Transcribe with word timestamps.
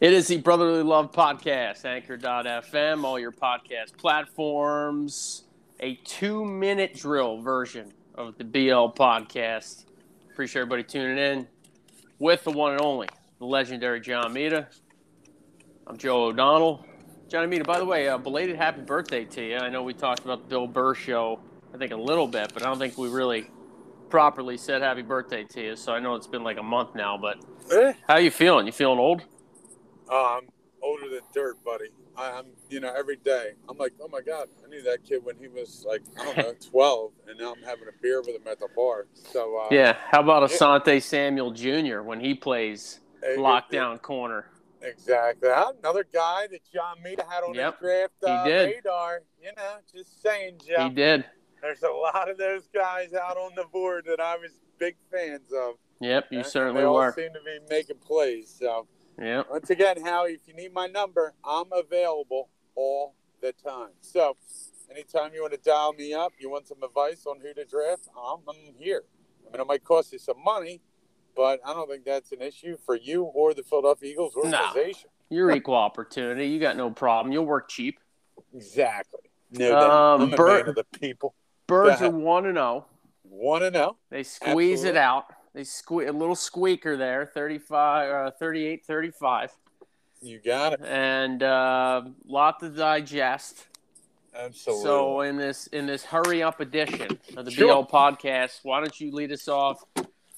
It 0.00 0.14
is 0.14 0.28
the 0.28 0.38
Brotherly 0.38 0.82
Love 0.82 1.12
Podcast, 1.12 1.84
Anchor.fm, 1.84 3.04
all 3.04 3.18
your 3.18 3.32
podcast 3.32 3.94
platforms. 3.98 5.44
A 5.80 5.96
two 5.96 6.42
minute 6.42 6.94
drill 6.94 7.42
version 7.42 7.92
of 8.14 8.38
the 8.38 8.44
BL 8.44 8.96
podcast. 8.96 9.84
Appreciate 10.32 10.62
everybody 10.62 10.84
tuning 10.84 11.18
in 11.18 11.46
with 12.18 12.44
the 12.44 12.50
one 12.50 12.72
and 12.72 12.80
only, 12.80 13.08
the 13.40 13.44
legendary 13.44 14.00
John 14.00 14.32
Mita. 14.32 14.68
I'm 15.86 15.98
Joe 15.98 16.24
O'Donnell. 16.24 16.86
Johnny 17.28 17.48
Mita, 17.48 17.64
by 17.64 17.78
the 17.78 17.84
way, 17.84 18.08
uh, 18.08 18.16
belated 18.16 18.56
happy 18.56 18.80
birthday 18.80 19.26
to 19.26 19.42
you. 19.46 19.56
I 19.58 19.68
know 19.68 19.82
we 19.82 19.92
talked 19.92 20.24
about 20.24 20.44
the 20.44 20.48
Bill 20.48 20.66
Burr 20.66 20.94
show, 20.94 21.40
I 21.74 21.76
think 21.76 21.92
a 21.92 21.96
little 21.96 22.26
bit, 22.26 22.54
but 22.54 22.62
I 22.62 22.66
don't 22.66 22.78
think 22.78 22.96
we 22.96 23.10
really 23.10 23.50
properly 24.08 24.56
said 24.56 24.80
happy 24.80 25.02
birthday 25.02 25.44
to 25.44 25.60
you. 25.62 25.76
So 25.76 25.92
I 25.92 26.00
know 26.00 26.14
it's 26.14 26.26
been 26.26 26.42
like 26.42 26.56
a 26.56 26.62
month 26.62 26.94
now, 26.94 27.18
but 27.18 27.38
Eh, 27.70 27.92
how 28.08 28.16
you 28.16 28.30
feeling? 28.30 28.64
You 28.64 28.72
feeling 28.72 28.98
old? 28.98 29.24
Uh, 30.10 30.38
I'm 30.38 30.48
older 30.82 31.08
than 31.08 31.20
dirt, 31.34 31.62
buddy. 31.64 31.88
I, 32.16 32.30
I'm, 32.32 32.46
you 32.68 32.80
know, 32.80 32.92
every 32.96 33.16
day 33.16 33.52
I'm 33.68 33.78
like, 33.78 33.92
oh 34.02 34.08
my 34.08 34.20
god, 34.20 34.48
I 34.64 34.68
knew 34.68 34.82
that 34.82 35.04
kid 35.04 35.24
when 35.24 35.36
he 35.38 35.48
was 35.48 35.84
like, 35.88 36.02
I 36.18 36.24
don't 36.24 36.36
know, 36.38 36.54
12, 36.70 37.12
and 37.28 37.38
now 37.38 37.52
I'm 37.52 37.62
having 37.62 37.88
a 37.88 38.02
beer 38.02 38.20
with 38.20 38.30
him 38.36 38.46
at 38.50 38.58
the 38.58 38.68
bar. 38.74 39.06
So 39.14 39.56
uh, 39.58 39.68
Yeah. 39.70 39.96
How 40.10 40.20
about. 40.20 40.48
Asante 40.50 41.02
Samuel 41.02 41.52
Jr. 41.52 42.00
when 42.02 42.20
he 42.20 42.34
plays 42.34 43.00
eh, 43.22 43.36
lockdown 43.36 44.00
corner? 44.02 44.46
eh, 44.82 44.88
Exactly. 44.88 45.48
Another 45.50 46.04
guy 46.12 46.46
that 46.50 46.60
John 46.72 46.96
Mita 47.04 47.24
had 47.28 47.42
on 47.44 47.54
Yep, 47.54 47.74
his 47.74 47.80
draft 47.80 48.12
he 48.24 48.26
uh, 48.32 48.44
did. 48.44 48.66
radar. 48.76 49.20
You 49.42 49.50
know, 49.56 49.76
just 49.94 50.22
saying, 50.22 50.58
Joe. 50.66 50.88
He 50.88 50.94
did. 50.94 51.24
There's 51.62 51.82
a 51.82 51.90
lot 51.90 52.30
of 52.30 52.38
those 52.38 52.66
guys 52.72 53.12
out 53.12 53.36
on 53.36 53.52
the 53.54 53.64
board 53.70 54.06
that 54.06 54.18
I 54.20 54.36
was 54.36 54.50
big 54.78 54.96
fans 55.12 55.52
of. 55.52 55.74
Yep, 56.00 56.28
you 56.30 56.38
And 56.38 56.46
certainly 56.46 56.80
they 56.80 56.86
all 56.86 56.94
were. 56.94 57.12
seem 57.12 57.32
to 57.34 57.40
be 57.44 57.58
making 57.68 57.98
plays. 57.98 58.48
So 58.58 58.86
Yep. 59.20 59.46
once 59.50 59.70
again, 59.70 60.02
Howie, 60.02 60.32
if 60.32 60.48
you 60.48 60.54
need 60.54 60.72
my 60.72 60.86
number, 60.86 61.34
I'm 61.44 61.66
available 61.72 62.48
all 62.74 63.14
the 63.42 63.52
time. 63.52 63.90
So 64.00 64.36
anytime 64.90 65.32
you 65.34 65.42
want 65.42 65.52
to 65.52 65.58
dial 65.58 65.92
me 65.92 66.14
up, 66.14 66.32
you 66.38 66.50
want 66.50 66.66
some 66.66 66.82
advice 66.82 67.26
on 67.26 67.38
who 67.40 67.52
to 67.54 67.64
draft, 67.64 68.08
I'm, 68.16 68.38
I'm 68.48 68.74
here. 68.78 69.04
I 69.46 69.52
mean, 69.52 69.60
it 69.60 69.66
might 69.66 69.84
cost 69.84 70.12
you 70.12 70.18
some 70.18 70.42
money, 70.42 70.80
but 71.36 71.60
I 71.66 71.74
don't 71.74 71.88
think 71.88 72.04
that's 72.04 72.32
an 72.32 72.40
issue 72.40 72.76
for 72.84 72.96
you 72.96 73.24
or 73.24 73.52
the 73.52 73.62
Philadelphia 73.62 74.12
Eagles 74.12 74.34
organization. 74.36 75.10
No. 75.30 75.36
You're 75.36 75.50
equal 75.52 75.76
opportunity. 75.76 76.46
You 76.48 76.58
got 76.58 76.76
no 76.76 76.90
problem. 76.90 77.32
You'll 77.32 77.46
work 77.46 77.68
cheap. 77.68 78.00
Exactly. 78.54 79.20
No 79.52 79.78
Um. 79.78 80.22
I'm 80.22 80.32
of 80.32 80.74
the 80.74 80.86
people. 80.98 81.34
Birds 81.66 82.02
are 82.02 82.10
one 82.10 82.46
and 82.46 82.56
zero. 82.56 82.86
Want 83.24 83.62
to 83.62 83.70
know? 83.70 83.96
They 84.10 84.24
squeeze 84.24 84.82
it 84.82 84.96
out. 84.96 85.26
They 85.54 85.62
a 85.62 86.12
little 86.12 86.36
squeaker 86.36 86.96
there, 86.96 87.26
35, 87.26 88.10
uh, 88.10 88.30
38, 88.32 88.84
35. 88.86 89.50
You 90.22 90.38
got 90.38 90.74
it. 90.74 90.80
and 90.84 91.42
uh, 91.42 92.02
lot 92.26 92.60
to 92.60 92.68
digest. 92.68 93.66
Absolutely. 94.34 94.84
So 94.84 95.20
in 95.22 95.36
this 95.36 95.66
in 95.68 95.86
this 95.86 96.04
hurry 96.04 96.42
up 96.42 96.60
edition 96.60 97.18
of 97.36 97.44
the 97.44 97.50
Sure. 97.50 97.82
BL 97.82 97.90
podcast, 97.90 98.60
why 98.62 98.78
don't 98.80 99.00
you 99.00 99.12
lead 99.12 99.32
us 99.32 99.48
off? 99.48 99.82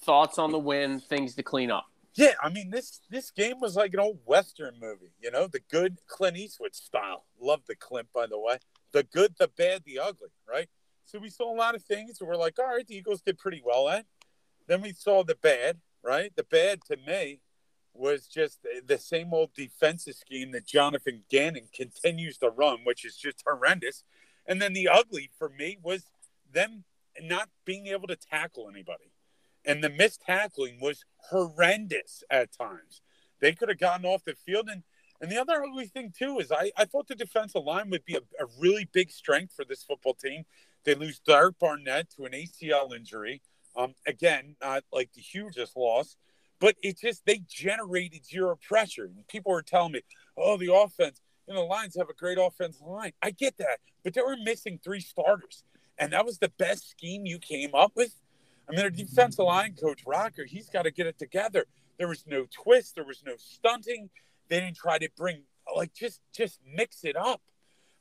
Thoughts 0.02 0.38
on 0.38 0.50
the 0.50 0.58
win, 0.58 0.98
things 0.98 1.34
to 1.34 1.42
clean 1.42 1.70
up. 1.70 1.84
Yeah, 2.14 2.33
I 2.42 2.48
mean 2.48 2.70
this 2.70 3.00
this 3.10 3.30
game 3.30 3.60
was 3.60 3.77
like 3.77 3.92
an 3.92 4.00
old 4.00 4.18
western 4.24 4.74
movie, 4.80 5.12
you 5.20 5.30
know, 5.30 5.46
the 5.46 5.60
good 5.70 5.98
Clint 6.06 6.36
Eastwood 6.38 6.74
style. 6.74 7.24
Love 7.40 7.60
the 7.68 7.74
Clint, 7.74 8.08
by 8.14 8.27
the 8.27 8.38
way. 8.38 8.58
The 8.92 9.02
good, 9.02 9.34
the 9.38 9.48
bad, 9.48 9.83
the 9.84 9.98
ugly, 9.98 10.28
right? 10.48 10.68
So 11.05 11.18
we 11.18 11.28
saw 11.28 11.52
a 11.52 11.56
lot 11.56 11.74
of 11.74 11.83
things 11.83 12.20
and 12.20 12.28
we're 12.28 12.36
like, 12.36 12.58
all 12.58 12.66
right, 12.66 12.86
the 12.86 12.96
Eagles 12.96 13.20
did 13.22 13.38
pretty 13.38 13.62
well 13.64 13.88
at. 13.88 14.06
Then 14.66 14.82
we 14.82 14.92
saw 14.92 15.24
the 15.24 15.34
bad, 15.34 15.78
right? 16.02 16.32
The 16.34 16.44
bad 16.44 16.80
to 16.86 16.96
me 16.96 17.41
was 17.94 18.27
just 18.27 18.60
the 18.86 18.98
same 18.98 19.34
old 19.34 19.52
defensive 19.55 20.14
scheme 20.14 20.52
that 20.52 20.66
Jonathan 20.66 21.24
Gannon 21.30 21.68
continues 21.74 22.38
to 22.38 22.48
run, 22.48 22.78
which 22.84 23.05
is 23.05 23.16
just 23.16 23.42
horrendous. 23.46 24.05
And 24.46 24.62
then 24.62 24.72
the 24.72 24.88
ugly 24.88 25.30
for 25.38 25.48
me 25.50 25.78
was 25.83 26.05
them 26.50 26.84
not 27.20 27.50
being 27.64 27.89
able 27.89 28.08
to 28.08 28.17
tackle 28.17 28.68
anybody 28.68 29.12
and 29.64 29.83
the 29.83 29.90
missed 29.90 30.23
tackling 30.23 30.79
was 30.80 31.05
horrendous 31.30 32.24
at 32.30 32.52
times. 32.52 33.00
They 33.40 33.52
could 33.52 33.68
have 33.68 33.79
gotten 33.79 34.06
off 34.06 34.24
the 34.24 34.34
field, 34.34 34.68
and 34.70 34.83
and 35.20 35.30
the 35.30 35.40
other 35.40 35.62
ugly 35.62 35.86
thing 35.86 36.12
too 36.17 36.39
is 36.40 36.50
I, 36.50 36.73
I 36.77 36.84
thought 36.84 37.06
the 37.06 37.14
defensive 37.14 37.62
line 37.62 37.90
would 37.90 38.05
be 38.05 38.17
a, 38.17 38.42
a 38.42 38.46
really 38.58 38.89
big 38.92 39.11
strength 39.11 39.52
for 39.55 39.64
this 39.64 39.84
football 39.84 40.14
team. 40.14 40.44
They 40.84 40.96
lose 40.96 41.20
Derek 41.20 41.61
Barnett 41.61 42.11
to 42.17 42.24
an 42.24 42.33
ACL 42.33 42.94
injury. 42.94 43.40
Um, 43.77 43.94
again, 44.06 44.56
not 44.60 44.84
like 44.92 45.12
the 45.12 45.20
hugest 45.20 45.77
loss, 45.77 46.16
but 46.60 46.77
it 46.83 47.00
just 47.00 47.24
they 47.27 47.42
generated 47.48 48.24
zero 48.24 48.58
pressure. 48.68 49.05
And 49.05 49.27
people 49.28 49.52
were 49.52 49.62
telling 49.62 49.92
me, 49.92 50.02
"Oh, 50.36 50.56
the 50.56 50.72
offense, 50.74 51.20
you 51.46 51.55
know, 51.55 51.60
the 51.60 51.66
Lions 51.66 51.96
have 51.96 52.08
a 52.08 52.14
great 52.14 52.38
offensive 52.38 52.86
line." 52.86 53.12
I 53.22 53.30
get 53.30 53.56
that, 53.58 53.78
but 54.05 54.14
they 54.14 54.20
were 54.20 54.36
missing 54.36 54.78
three 54.82 55.00
starters, 55.00 55.64
and 55.98 56.12
that 56.12 56.24
was 56.24 56.38
the 56.38 56.52
best 56.58 56.90
scheme 56.90 57.27
you 57.27 57.38
came 57.38 57.74
up 57.74 57.92
with. 57.96 58.14
I 58.68 58.72
mean, 58.72 58.80
their 58.80 58.90
defensive 58.90 59.44
line 59.44 59.74
coach 59.74 60.02
Rocker, 60.06 60.44
he's 60.44 60.68
got 60.68 60.82
to 60.82 60.90
get 60.90 61.06
it 61.06 61.18
together. 61.18 61.66
There 61.98 62.08
was 62.08 62.24
no 62.27 62.46
twist, 62.50 62.94
there 62.94 63.05
was 63.05 63.22
no 63.24 63.34
stunting. 63.36 64.11
They 64.48 64.61
didn't 64.61 64.77
try 64.77 64.98
to 64.98 65.08
bring 65.16 65.42
like 65.74 65.94
just 65.94 66.20
just 66.34 66.61
mix 66.66 67.05
it 67.05 67.16
up. 67.16 67.40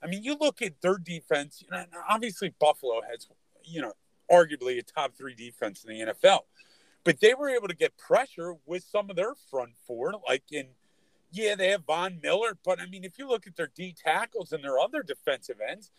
I 0.03 0.07
mean, 0.07 0.23
you 0.23 0.35
look 0.39 0.61
at 0.61 0.81
their 0.81 0.97
defense. 0.97 1.61
You 1.61 1.67
know, 1.71 1.85
obviously 2.09 2.53
Buffalo 2.59 3.01
has, 3.09 3.27
you 3.63 3.81
know, 3.81 3.93
arguably 4.31 4.79
a 4.79 4.83
top 4.83 5.13
three 5.15 5.35
defense 5.35 5.83
in 5.83 5.93
the 5.93 6.13
NFL, 6.13 6.41
but 7.03 7.19
they 7.19 7.33
were 7.33 7.49
able 7.49 7.67
to 7.67 7.75
get 7.75 7.97
pressure 7.97 8.55
with 8.65 8.83
some 8.83 9.09
of 9.09 9.15
their 9.15 9.33
front 9.49 9.71
four. 9.85 10.13
Like 10.27 10.43
in, 10.51 10.67
yeah, 11.31 11.55
they 11.55 11.69
have 11.69 11.85
Von 11.85 12.19
Miller, 12.21 12.57
but 12.63 12.79
I 12.79 12.85
mean, 12.85 13.03
if 13.03 13.17
you 13.17 13.27
look 13.27 13.47
at 13.47 13.55
their 13.55 13.71
D 13.73 13.95
tackles 13.97 14.51
and 14.51 14.63
their 14.63 14.79
other 14.79 15.03
defensive 15.03 15.57
ends, 15.67 15.91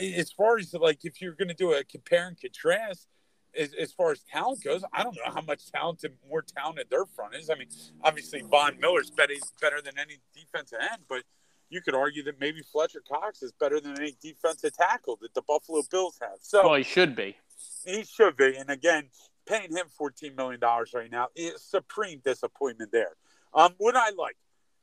as 0.00 0.30
far 0.30 0.58
as 0.58 0.74
like 0.74 1.04
if 1.04 1.20
you're 1.20 1.34
going 1.34 1.48
to 1.48 1.54
do 1.54 1.72
a 1.72 1.84
compare 1.84 2.26
and 2.26 2.40
contrast, 2.40 3.08
as, 3.56 3.72
as 3.74 3.92
far 3.92 4.10
as 4.10 4.20
talent 4.20 4.62
goes, 4.64 4.82
I 4.92 5.02
don't 5.02 5.16
know 5.16 5.32
how 5.32 5.40
much 5.42 5.70
talented, 5.70 6.12
more 6.28 6.42
talented 6.42 6.88
their 6.90 7.06
front 7.06 7.34
is. 7.34 7.50
I 7.50 7.54
mean, 7.54 7.68
obviously 8.02 8.42
Von 8.42 8.78
Miller's 8.80 9.10
better 9.10 9.34
better 9.60 9.80
than 9.80 9.94
any 9.98 10.18
defensive 10.34 10.78
end, 10.80 11.02
but 11.08 11.22
you 11.70 11.80
could 11.80 11.94
argue 11.94 12.22
that 12.24 12.40
maybe 12.40 12.62
Fletcher 12.62 13.02
Cox 13.08 13.42
is 13.42 13.52
better 13.52 13.80
than 13.80 13.98
any 13.98 14.16
defensive 14.20 14.76
tackle 14.76 15.18
that 15.22 15.34
the 15.34 15.42
Buffalo 15.42 15.82
Bills 15.90 16.18
have. 16.20 16.38
So 16.40 16.64
Well, 16.64 16.74
he 16.74 16.82
should 16.82 17.16
be. 17.16 17.36
He 17.84 18.04
should 18.04 18.36
be. 18.36 18.56
And 18.56 18.70
again, 18.70 19.08
paying 19.46 19.70
him 19.70 19.86
$14 20.00 20.36
million 20.36 20.60
right 20.94 21.10
now 21.10 21.28
is 21.34 21.62
supreme 21.62 22.20
disappointment 22.24 22.92
there. 22.92 23.12
Um, 23.52 23.74
what 23.78 23.96
I 23.96 24.10
like, 24.10 24.36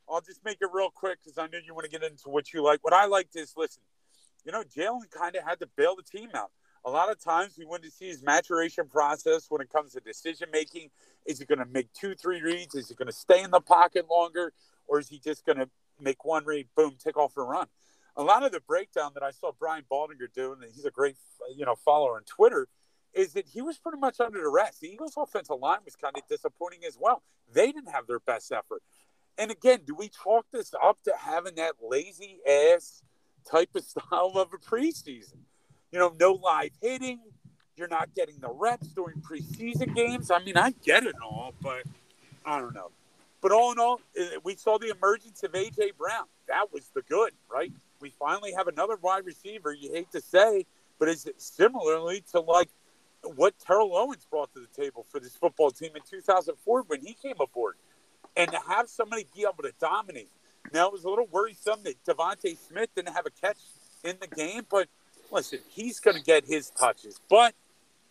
I'll 0.10 0.22
just 0.22 0.44
make 0.44 0.58
it 0.62 0.70
real 0.74 0.90
quick 0.90 1.20
because 1.24 1.38
I 1.38 1.48
know 1.48 1.60
you 1.64 1.74
want 1.74 1.86
to 1.86 1.92
get 1.92 2.04
into 2.04 2.30
what 2.30 2.54
you 2.54 2.64
like. 2.64 2.84
What 2.84 2.94
I 2.94 3.06
liked 3.06 3.36
is 3.36 3.54
listen, 3.56 3.82
you 4.46 4.52
know, 4.52 4.64
Jalen 4.64 5.10
kind 5.12 5.36
of 5.36 5.44
had 5.44 5.60
to 5.60 5.68
bail 5.78 5.96
the 5.96 6.04
team 6.04 6.30
out. 6.34 6.52
A 6.84 6.90
lot 6.90 7.12
of 7.12 7.24
times 7.24 7.56
we 7.58 7.66
want 7.66 7.84
to 7.84 7.92
see 7.92 8.08
his 8.08 8.24
maturation 8.24 8.88
process 8.88 9.46
when 9.50 9.62
it 9.62 9.72
comes 9.72 9.94
to 9.94 10.00
decision 10.00 10.48
making. 10.52 10.90
Is 11.26 11.38
he 11.38 11.46
going 11.46 11.60
to 11.60 11.66
make 11.66 11.94
two, 11.94 12.16
three 12.16 12.42
reads? 12.42 12.74
Is 12.74 12.90
he 12.90 12.96
going 12.96 13.08
to 13.08 13.14
stay 13.14 13.44
in 13.44 13.52
the 13.52 13.62
pocket 13.62 14.08
longer? 14.10 14.52
Or 14.88 15.00
is 15.00 15.08
he 15.08 15.20
just 15.20 15.46
going 15.46 15.60
to 15.60 15.70
make 16.00 16.26
one 16.26 16.44
read, 16.44 16.68
boom, 16.76 16.96
take 17.02 17.18
off 17.18 17.38
and 17.38 17.48
run? 17.48 17.68
A 18.18 18.24
lot 18.24 18.44
of 18.44 18.52
the 18.52 18.60
breakdown 18.60 19.12
that 19.14 19.24
I 19.24 19.32
saw 19.32 19.52
Brian 19.58 19.84
Baldinger 19.90 20.32
do, 20.34 20.54
and 20.54 20.64
he's 20.74 20.86
a 20.86 20.92
great, 20.92 21.16
you 21.56 21.66
know, 21.66 21.76
follower 21.76 22.16
on 22.16 22.24
Twitter, 22.24 22.68
is 23.14 23.34
that 23.34 23.46
he 23.46 23.62
was 23.62 23.78
pretty 23.78 23.98
much 23.98 24.20
under 24.20 24.42
duress. 24.42 24.80
The 24.80 24.90
Eagles' 24.90 25.16
offensive 25.18 25.60
line 25.60 25.80
was 25.86 25.96
kind 25.96 26.16
of 26.16 26.24
disappointing 26.28 26.82
as 26.86 26.98
well. 27.00 27.24
They 27.54 27.72
didn't 27.72 27.92
have 27.92 28.08
their 28.08 28.20
best 28.20 28.52
effort. 28.52 28.82
And 29.38 29.52
again, 29.52 29.82
do 29.86 29.96
we 29.96 30.10
chalk 30.10 30.46
this 30.52 30.74
up 30.82 31.02
to 31.04 31.14
having 31.18 31.56
that 31.56 31.76
lazy 31.82 32.40
ass 32.48 33.02
type 33.50 33.70
of 33.76 33.84
style 33.86 34.34
of 34.36 34.50
a 34.54 34.58
preseason? 34.58 35.40
You 35.92 36.00
know, 36.00 36.14
no 36.20 36.34
live 36.34 36.72
hitting. 36.82 37.20
You're 37.76 37.88
not 37.88 38.14
getting 38.14 38.40
the 38.40 38.50
reps 38.50 38.90
during 38.90 39.22
preseason 39.22 39.96
games. 39.96 40.30
I 40.30 40.44
mean, 40.44 40.58
I 40.58 40.72
get 40.84 41.06
it 41.06 41.16
all, 41.24 41.54
but 41.62 41.84
I 42.46 42.60
don't 42.60 42.74
know. 42.74 42.92
But 43.42 43.52
all 43.52 43.72
in 43.72 43.80
all, 43.80 44.02
eh, 44.16 44.38
we 44.44 44.56
saw 44.56 44.78
the 44.78 44.90
emergence 44.90 45.42
of 45.44 45.54
AJ 45.54 45.98
Brown. 45.98 46.26
That 46.48 46.72
was 46.72 46.90
the 46.94 47.02
good, 47.02 47.32
right? 47.52 47.72
We 48.02 48.12
finally 48.20 48.54
have 48.54 48.68
another 48.68 48.98
wide 49.02 49.26
receiver. 49.26 49.74
You 49.74 49.92
hate 49.94 50.12
to 50.12 50.22
say, 50.22 50.66
but 51.00 51.08
is 51.08 51.26
it 51.26 51.42
similarly 51.42 52.24
to 52.32 52.40
like 52.40 52.70
what 53.24 53.58
Terrell 53.60 53.96
Owens 53.96 54.26
brought 54.30 54.54
to 54.54 54.60
the 54.60 54.82
table 54.82 55.06
for 55.10 55.20
this 55.20 55.36
football 55.36 55.72
team 55.72 55.92
in 55.96 56.02
2004 56.10 56.84
when 56.88 57.02
he 57.02 57.14
came 57.14 57.36
aboard, 57.40 57.76
and 58.36 58.52
to 58.52 58.60
have 58.68 58.90
somebody 58.90 59.28
be 59.36 59.42
able 59.42 59.64
to 59.64 59.74
dominate. 59.80 60.30
Now 60.74 60.88
it 60.88 60.94
was 60.94 61.04
a 61.04 61.10
little 61.10 61.28
worrisome 61.32 61.84
that 61.84 62.04
DeVonta 62.06 62.58
Smith 62.58 62.90
didn't 62.96 63.14
have 63.14 63.26
a 63.26 63.30
catch 63.30 63.58
in 64.04 64.16
the 64.20 64.28
game, 64.28 64.66
but 64.70 64.88
listen, 65.32 65.60
he's 65.70 66.00
going 66.00 66.18
to 66.18 66.24
get 66.24 66.46
his 66.46 66.70
touches. 66.72 67.20
But 67.30 67.54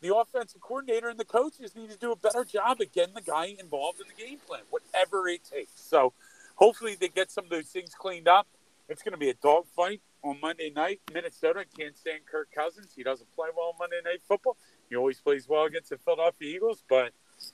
the 0.01 0.15
offensive 0.15 0.61
coordinator 0.61 1.09
and 1.09 1.19
the 1.19 1.25
coaches 1.25 1.75
need 1.75 1.91
to 1.91 1.99
do 1.99 2.13
a 2.13 2.17
better 2.17 2.45
job 2.45 2.81
of 2.81 2.93
getting 2.93 3.15
the 3.15 3.21
guy 3.21 3.55
involved 3.59 4.01
in 4.01 4.07
the 4.09 4.23
game 4.23 4.39
plan, 4.47 4.63
whatever 4.71 5.29
it 5.29 5.43
takes. 5.45 5.81
So 5.81 6.13
hopefully 6.55 6.97
they 6.99 7.09
get 7.09 7.31
some 7.31 7.45
of 7.45 7.51
those 7.51 7.67
things 7.67 7.95
cleaned 7.95 8.29
up. 8.29 8.47
It's 8.91 9.03
going 9.03 9.13
to 9.13 9.19
be 9.19 9.31
a 9.31 9.35
dogfight 9.35 10.01
on 10.25 10.41
Monday 10.43 10.73
night. 10.75 11.01
Minnesota 11.15 11.65
can't 11.79 11.97
stand 11.97 12.27
Kirk 12.27 12.49
Cousins. 12.53 12.93
He 12.97 13.05
doesn't 13.05 13.33
play 13.37 13.49
well 13.57 13.69
on 13.69 13.75
Monday 13.79 14.01
Night 14.05 14.21
Football. 14.27 14.57
He 14.89 14.97
always 14.97 15.21
plays 15.21 15.49
well 15.49 15.65
against 15.65 15.91
the 15.91 15.97
Philadelphia 15.99 16.57
Eagles, 16.57 16.83
but 16.89 17.13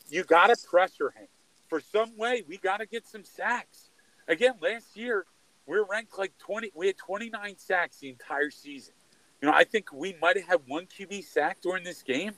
you 0.08 0.24
got 0.24 0.46
to 0.46 0.56
pressure 0.66 1.10
him. 1.10 1.26
For 1.68 1.78
some 1.78 2.16
way, 2.16 2.42
we 2.48 2.56
got 2.56 2.78
to 2.78 2.86
get 2.86 3.06
some 3.06 3.22
sacks. 3.22 3.90
again, 4.26 4.54
last 4.62 4.96
year 4.96 5.26
we 5.66 5.78
were 5.78 5.84
ranked 5.84 6.16
like 6.16 6.32
20. 6.38 6.72
We 6.74 6.86
had 6.86 6.96
29 6.96 7.58
sacks 7.58 7.98
the 7.98 8.08
entire 8.08 8.50
season. 8.50 8.94
You 9.42 9.48
know, 9.48 9.54
I 9.54 9.64
think 9.64 9.92
we 9.92 10.16
might 10.22 10.38
have 10.38 10.46
had 10.46 10.60
one 10.66 10.86
QB 10.86 11.22
sack 11.22 11.60
during 11.60 11.84
this 11.84 12.02
game. 12.02 12.32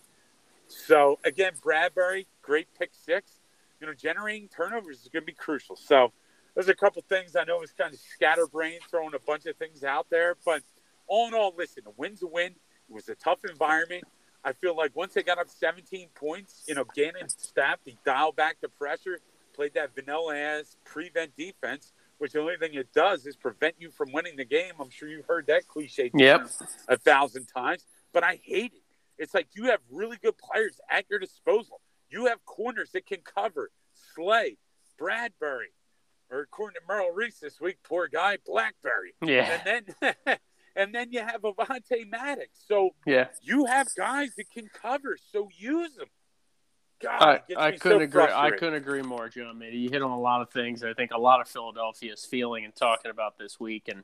So 0.67 1.21
again, 1.25 1.53
Bradberry, 1.65 2.27
great 2.43 2.67
pick 2.77 2.91
six. 2.93 3.31
You 3.81 3.87
know, 3.87 3.95
generating 3.95 4.49
turnovers 4.49 5.03
is 5.03 5.09
going 5.09 5.23
to 5.23 5.27
be 5.27 5.35
crucial. 5.35 5.77
So 5.77 6.13
there's 6.59 6.69
a 6.69 6.75
couple 6.75 7.01
things 7.09 7.37
I 7.37 7.45
know 7.45 7.63
is 7.63 7.71
kind 7.71 7.95
of 7.95 8.01
scatterbrained, 8.01 8.81
throwing 8.91 9.15
a 9.15 9.21
bunch 9.21 9.47
of 9.47 9.55
things 9.59 9.85
out 9.85 10.09
there. 10.11 10.37
But 10.45 10.63
all 11.07 11.29
in 11.29 11.35
all, 11.35 11.55
listen, 11.57 11.85
a 11.87 11.91
win's 11.97 12.21
a 12.25 12.27
win. 12.27 12.47
It 12.47 12.93
was 12.93 13.09
a 13.09 13.15
tough 13.15 13.39
environment. 13.49 14.03
I 14.43 14.55
feel 14.55 14.77
like 14.77 14.91
once 14.97 15.15
they 15.15 15.23
got 15.23 15.39
up 15.39 15.49
17 15.49 16.09
points, 16.17 16.65
you 16.67 16.75
know, 16.75 16.83
Gannon 16.97 17.29
staff, 17.29 17.79
he 17.85 17.97
dialed 18.05 18.35
back 18.35 18.57
the 18.61 18.69
pressure, 18.69 19.21
played 19.55 19.75
that 19.75 19.95
vanilla 19.95 20.37
ass 20.37 20.77
prevent 20.85 21.37
defense, 21.37 21.93
which 22.19 22.33
the 22.33 22.41
only 22.41 22.57
thing 22.57 22.75
it 22.75 22.93
does 22.93 23.25
is 23.25 23.37
prevent 23.37 23.77
you 23.79 23.93
from 23.93 24.11
winning 24.11 24.35
the 24.35 24.45
game. 24.45 24.73
I'm 24.81 24.91
sure 24.91 25.09
you've 25.09 25.27
heard 25.27 25.47
that 25.47 25.69
cliche 25.69 26.11
yep. 26.13 26.49
a 26.89 26.97
thousand 26.97 27.47
times, 27.47 27.85
but 28.13 28.25
I 28.25 28.41
hate 28.43 28.73
it. 28.75 28.83
It's 29.17 29.33
like 29.33 29.47
you 29.53 29.67
have 29.67 29.79
really 29.93 30.17
good 30.21 30.35
players 30.37 30.81
at 30.91 31.05
your 31.09 31.21
disposal. 31.21 31.81
You 32.11 32.27
have 32.27 32.45
corners 32.45 32.91
that 32.95 33.07
can 33.07 33.21
cover. 33.21 33.71
Slay, 34.13 34.57
Bradberry, 35.01 35.71
or 36.31 36.41
according 36.41 36.75
to 36.75 36.81
Merrill 36.89 37.11
Reese 37.11 37.41
this 37.41 37.61
week, 37.61 37.79
poor 37.83 38.09
guy, 38.09 38.39
Blackberry. 38.47 39.15
Yeah. 39.23 39.61
And 39.65 39.95
then 40.01 40.39
and 40.77 40.95
then 40.95 41.13
you 41.13 41.21
have 41.21 41.43
Avonte 41.43 42.11
Maddox. 42.11 42.51
So 42.67 42.91
yeah, 43.07 43.29
you 43.43 43.67
have 43.67 43.89
guys 43.97 44.35
that 44.37 44.51
can 44.51 44.69
cover. 44.73 45.17
So 45.33 45.49
use 45.57 45.95
them. 45.97 46.09
God, 47.01 47.43
I, 47.57 47.67
I 47.67 47.71
couldn't 47.73 48.01
so 48.01 48.05
agree. 48.05 48.33
I 48.33 48.51
couldn't 48.51 48.75
agree 48.75 49.03
more, 49.03 49.29
John. 49.29 49.59
Man, 49.59 49.73
you 49.73 49.89
hit 49.89 50.03
on 50.03 50.11
a 50.11 50.19
lot 50.19 50.41
of 50.41 50.51
things. 50.51 50.83
I 50.83 50.95
think 50.95 51.13
a 51.13 51.19
lot 51.19 51.41
of 51.41 51.49
Philadelphia 51.49 52.13
is 52.13 52.25
feeling 52.25 52.65
and 52.65 52.75
talking 52.75 53.11
about 53.11 53.39
this 53.39 53.61
week. 53.61 53.89
And 53.89 54.03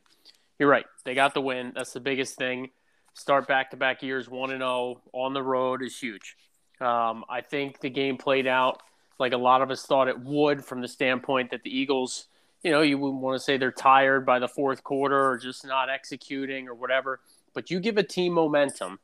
you're 0.59 0.69
right. 0.69 0.87
They 1.05 1.15
got 1.15 1.35
the 1.35 1.41
win. 1.41 1.73
That's 1.75 1.93
the 1.93 2.01
biggest 2.01 2.37
thing. 2.37 2.71
Start 3.15 3.49
back 3.49 3.71
to 3.71 3.77
back 3.77 4.03
years, 4.03 4.29
one 4.29 4.51
and 4.51 4.61
zero 4.61 5.01
on 5.13 5.35
the 5.35 5.43
road 5.43 5.83
is 5.83 5.99
huge. 5.99 6.37
Um, 6.81 7.25
I 7.29 7.41
think 7.41 7.81
the 7.81 7.91
game 7.91 8.17
played 8.17 8.47
out 8.47 8.81
like 9.19 9.33
a 9.33 9.39
lot 9.39 9.63
of 9.63 9.71
us 9.71 9.87
thought 9.87 10.09
it 10.09 10.19
would 10.21 10.65
from 10.65 10.81
the 10.81 10.89
standpoint 10.89 11.51
that 11.51 11.63
the 11.63 11.77
Eagles, 11.77 12.27
you 12.63 12.71
know, 12.71 12.83
you 12.83 12.99
wouldn't 12.99 13.23
want 13.23 13.39
to 13.39 13.45
say 13.45 13.57
they're 13.57 13.71
tired 13.71 14.27
by 14.27 14.39
the 14.39 14.49
fourth 14.49 14.83
quarter 14.83 15.31
or 15.31 15.39
just 15.39 15.67
not 15.67 15.91
executing 15.91 16.69
or 16.69 16.75
whatever, 16.75 17.21
but 17.53 17.71
you 17.71 17.81
give 17.81 17.97
a 17.97 18.03
team 18.03 18.33
momentum, 18.33 18.99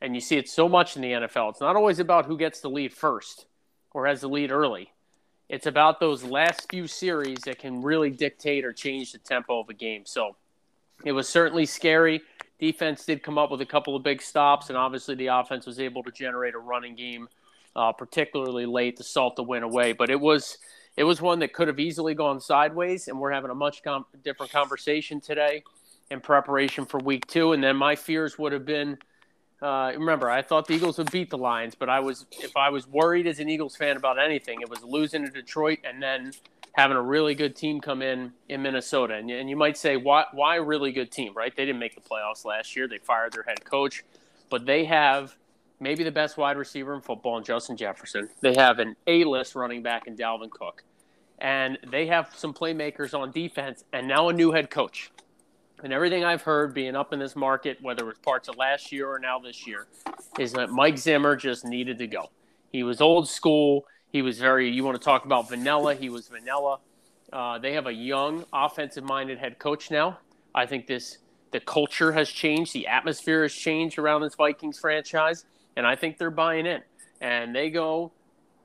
and 0.00 0.14
you 0.14 0.20
see 0.20 0.36
it 0.36 0.48
so 0.48 0.68
much 0.68 0.96
in 0.96 1.02
the 1.02 1.12
NFL. 1.12 1.50
It's 1.50 1.60
not 1.60 1.76
always 1.76 1.98
about 1.98 2.26
who 2.26 2.38
gets 2.38 2.60
the 2.60 2.70
lead 2.70 2.92
first 2.92 3.46
or 3.92 4.06
has 4.06 4.20
the 4.20 4.28
lead 4.28 4.50
early. 4.50 4.92
It's 5.48 5.66
about 5.66 5.98
those 5.98 6.22
last 6.22 6.66
few 6.70 6.86
series 6.86 7.38
that 7.46 7.58
can 7.58 7.82
really 7.82 8.10
dictate 8.10 8.64
or 8.64 8.72
change 8.72 9.12
the 9.12 9.18
tempo 9.18 9.60
of 9.60 9.68
a 9.68 9.74
game. 9.74 10.02
So 10.04 10.36
it 11.04 11.12
was 11.12 11.28
certainly 11.28 11.64
scary. 11.66 12.20
Defense 12.60 13.04
did 13.04 13.22
come 13.22 13.38
up 13.38 13.50
with 13.50 13.60
a 13.60 13.66
couple 13.66 13.96
of 13.96 14.02
big 14.02 14.20
stops, 14.20 14.68
and 14.68 14.76
obviously 14.76 15.14
the 15.14 15.28
offense 15.28 15.64
was 15.64 15.80
able 15.80 16.02
to 16.02 16.10
generate 16.10 16.54
a 16.54 16.58
running 16.58 16.94
game 16.94 17.28
uh, 17.76 17.92
particularly 17.92 18.66
late 18.66 18.96
to 18.96 19.04
salt 19.04 19.36
the 19.36 19.42
win 19.42 19.62
away. 19.62 19.92
But 19.92 20.10
it 20.10 20.20
was 20.20 20.58
it 20.96 21.04
was 21.04 21.20
one 21.20 21.38
that 21.40 21.52
could 21.52 21.68
have 21.68 21.78
easily 21.78 22.14
gone 22.14 22.40
sideways, 22.40 23.08
and 23.08 23.18
we're 23.20 23.30
having 23.30 23.50
a 23.50 23.54
much 23.54 23.82
com- 23.82 24.06
different 24.24 24.50
conversation 24.50 25.20
today 25.20 25.62
in 26.10 26.20
preparation 26.20 26.84
for 26.84 26.98
week 26.98 27.26
two. 27.26 27.52
And 27.52 27.62
then 27.62 27.76
my 27.76 27.96
fears 27.96 28.38
would 28.38 28.52
have 28.52 28.64
been. 28.64 28.98
Uh, 29.60 29.92
remember, 29.94 30.30
I 30.30 30.42
thought 30.42 30.68
the 30.68 30.74
Eagles 30.74 30.98
would 30.98 31.10
beat 31.10 31.30
the 31.30 31.38
Lions, 31.38 31.74
but 31.74 31.88
I 31.88 32.00
was 32.00 32.26
if 32.32 32.56
I 32.56 32.70
was 32.70 32.86
worried 32.86 33.26
as 33.26 33.40
an 33.40 33.48
Eagles 33.48 33.76
fan 33.76 33.96
about 33.96 34.18
anything, 34.18 34.60
it 34.60 34.68
was 34.68 34.82
losing 34.82 35.24
to 35.24 35.30
Detroit 35.30 35.80
and 35.84 36.02
then 36.02 36.32
having 36.72 36.96
a 36.96 37.02
really 37.02 37.34
good 37.34 37.56
team 37.56 37.80
come 37.80 38.02
in 38.02 38.32
in 38.48 38.62
Minnesota. 38.62 39.14
And, 39.14 39.28
and 39.30 39.50
you 39.50 39.56
might 39.56 39.76
say, 39.76 39.96
why 39.96 40.26
why 40.32 40.56
a 40.56 40.62
really 40.62 40.92
good 40.92 41.10
team, 41.10 41.32
right? 41.34 41.54
They 41.54 41.64
didn't 41.64 41.80
make 41.80 41.96
the 41.96 42.00
playoffs 42.00 42.44
last 42.44 42.76
year. 42.76 42.86
They 42.86 42.98
fired 42.98 43.32
their 43.32 43.42
head 43.42 43.64
coach, 43.64 44.04
but 44.48 44.64
they 44.64 44.84
have 44.84 45.36
maybe 45.80 46.04
the 46.04 46.10
best 46.10 46.36
wide 46.36 46.56
receiver 46.56 46.94
in 46.94 47.00
football 47.00 47.38
in 47.38 47.44
Justin 47.44 47.76
Jefferson. 47.76 48.28
They 48.40 48.54
have 48.54 48.78
an 48.78 48.96
A-list 49.06 49.54
running 49.54 49.82
back 49.82 50.06
in 50.06 50.16
Dalvin 50.16 50.50
Cook. 50.50 50.84
And 51.38 51.78
they 51.88 52.06
have 52.06 52.30
some 52.34 52.52
playmakers 52.52 53.18
on 53.18 53.30
defense 53.30 53.84
and 53.92 54.08
now 54.08 54.28
a 54.28 54.32
new 54.32 54.50
head 54.52 54.70
coach. 54.70 55.12
And 55.82 55.92
everything 55.92 56.24
I've 56.24 56.42
heard 56.42 56.74
being 56.74 56.96
up 56.96 57.12
in 57.12 57.20
this 57.20 57.36
market, 57.36 57.78
whether 57.80 58.02
it 58.02 58.06
was 58.06 58.18
parts 58.18 58.48
of 58.48 58.56
last 58.56 58.90
year 58.90 59.08
or 59.08 59.20
now 59.20 59.38
this 59.38 59.64
year, 59.64 59.86
is 60.38 60.52
that 60.54 60.70
Mike 60.70 60.98
Zimmer 60.98 61.36
just 61.36 61.64
needed 61.64 61.98
to 61.98 62.08
go. 62.08 62.30
He 62.72 62.82
was 62.82 63.00
old 63.00 63.28
school. 63.28 63.86
He 64.10 64.22
was 64.22 64.40
very, 64.40 64.68
you 64.70 64.82
want 64.82 64.96
to 64.96 65.04
talk 65.04 65.24
about 65.24 65.48
vanilla, 65.48 65.94
he 65.94 66.08
was 66.08 66.28
vanilla. 66.28 66.78
Uh, 67.32 67.58
they 67.58 67.74
have 67.74 67.86
a 67.86 67.92
young, 67.92 68.44
offensive 68.52 69.04
minded 69.04 69.38
head 69.38 69.58
coach 69.58 69.90
now. 69.90 70.18
I 70.54 70.66
think 70.66 70.86
this 70.86 71.18
the 71.50 71.60
culture 71.60 72.12
has 72.12 72.28
changed, 72.28 72.72
the 72.72 72.86
atmosphere 72.86 73.42
has 73.42 73.54
changed 73.54 73.98
around 73.98 74.22
this 74.22 74.34
Vikings 74.34 74.78
franchise 74.78 75.44
and 75.78 75.86
I 75.86 75.94
think 75.94 76.18
they're 76.18 76.30
buying 76.30 76.66
in. 76.66 76.82
And 77.20 77.54
they 77.54 77.70
go, 77.70 78.12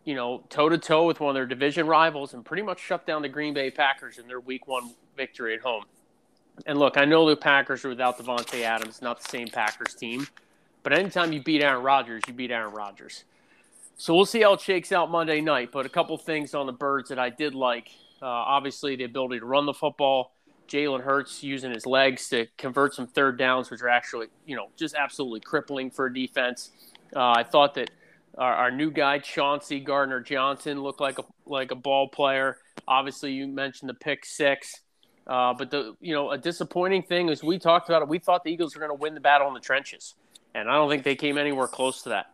you 0.04 0.16
know, 0.16 0.44
toe 0.50 0.68
to 0.68 0.78
toe 0.78 1.06
with 1.06 1.20
one 1.20 1.30
of 1.30 1.36
their 1.36 1.46
division 1.46 1.88
rivals 1.88 2.34
and 2.34 2.44
pretty 2.44 2.64
much 2.64 2.80
shut 2.80 3.06
down 3.06 3.22
the 3.22 3.30
Green 3.30 3.54
Bay 3.54 3.70
Packers 3.70 4.18
in 4.18 4.28
their 4.28 4.40
Week 4.40 4.68
One 4.68 4.96
victory 5.16 5.54
at 5.54 5.62
home. 5.62 5.86
And 6.66 6.78
look, 6.78 6.98
I 6.98 7.06
know 7.06 7.30
the 7.30 7.36
Packers 7.36 7.86
are 7.86 7.90
without 7.90 8.18
Davante 8.18 8.62
Adams, 8.64 9.02
not 9.02 9.22
the 9.22 9.30
same 9.30 9.48
Packers 9.48 9.94
team, 9.94 10.28
but 10.82 10.92
anytime 10.92 11.32
you 11.32 11.42
beat 11.42 11.64
Aaron 11.64 11.84
Rodgers, 11.84 12.24
you 12.28 12.34
beat 12.34 12.52
Aaron 12.52 12.74
Rodgers. 12.74 13.24
So 13.96 14.16
we'll 14.16 14.26
see 14.26 14.42
how 14.42 14.54
it 14.54 14.62
shakes 14.62 14.92
out 14.92 15.10
Monday 15.12 15.40
night. 15.40 15.70
But 15.72 15.86
a 15.86 15.90
couple 15.90 16.18
things 16.18 16.56
on 16.56 16.66
the 16.66 16.74
Birds 16.74 17.10
that 17.10 17.20
I 17.20 17.30
did 17.30 17.54
like. 17.54 17.90
Uh, 18.22 18.26
obviously, 18.26 18.96
the 18.96 19.04
ability 19.04 19.40
to 19.40 19.46
run 19.46 19.68
the 19.68 19.74
football. 19.74 20.34
Jalen 20.68 21.04
Hurts 21.04 21.44
using 21.44 21.72
his 21.72 21.86
legs 21.86 22.30
to 22.30 22.48
convert 22.58 22.96
some 22.96 23.06
third 23.06 23.38
downs, 23.38 23.70
which 23.70 23.82
are 23.82 23.90
actually, 23.90 24.28
you 24.48 24.56
know, 24.56 24.70
just 24.76 24.96
absolutely 24.96 25.42
crippling 25.42 25.92
for 25.92 26.08
a 26.08 26.14
defense. 26.14 26.72
Uh, 27.16 27.34
I 27.38 27.44
thought 27.44 27.76
that 27.76 27.92
our, 28.38 28.54
our, 28.54 28.72
new 28.72 28.90
guy 28.90 29.20
Chauncey 29.20 29.80
Gardner 29.80 30.20
Johnson 30.20 30.82
looked 30.82 31.00
like 31.00 31.20
a 31.20 31.24
like 31.46 31.72
a 31.72 31.76
ball 31.76 32.08
player. 32.08 32.58
Obviously, 32.88 33.34
you 33.34 33.48
mentioned 33.48 33.90
the 33.90 33.94
pick 33.94 34.26
six, 34.26 34.82
uh, 35.28 35.54
but 35.54 35.70
the 35.70 35.96
you 36.02 36.14
know 36.14 36.32
a 36.32 36.38
disappointing 36.38 37.04
thing 37.04 37.30
is 37.30 37.44
we 37.44 37.60
talked 37.60 37.90
about 37.90 38.02
it. 38.02 38.08
We 38.08 38.20
thought 38.20 38.44
the 38.44 38.52
Eagles 38.52 38.76
were 38.76 38.80
going 38.80 38.98
to 38.98 39.02
win 39.02 39.14
the 39.14 39.20
battle 39.20 39.48
in 39.48 39.54
the 39.54 39.60
trenches, 39.60 40.16
and 40.56 40.70
I 40.70 40.74
don't 40.74 40.90
think 40.90 41.04
they 41.04 41.16
came 41.16 41.38
anywhere 41.38 41.68
close 41.68 42.02
to 42.04 42.10
that. 42.10 42.28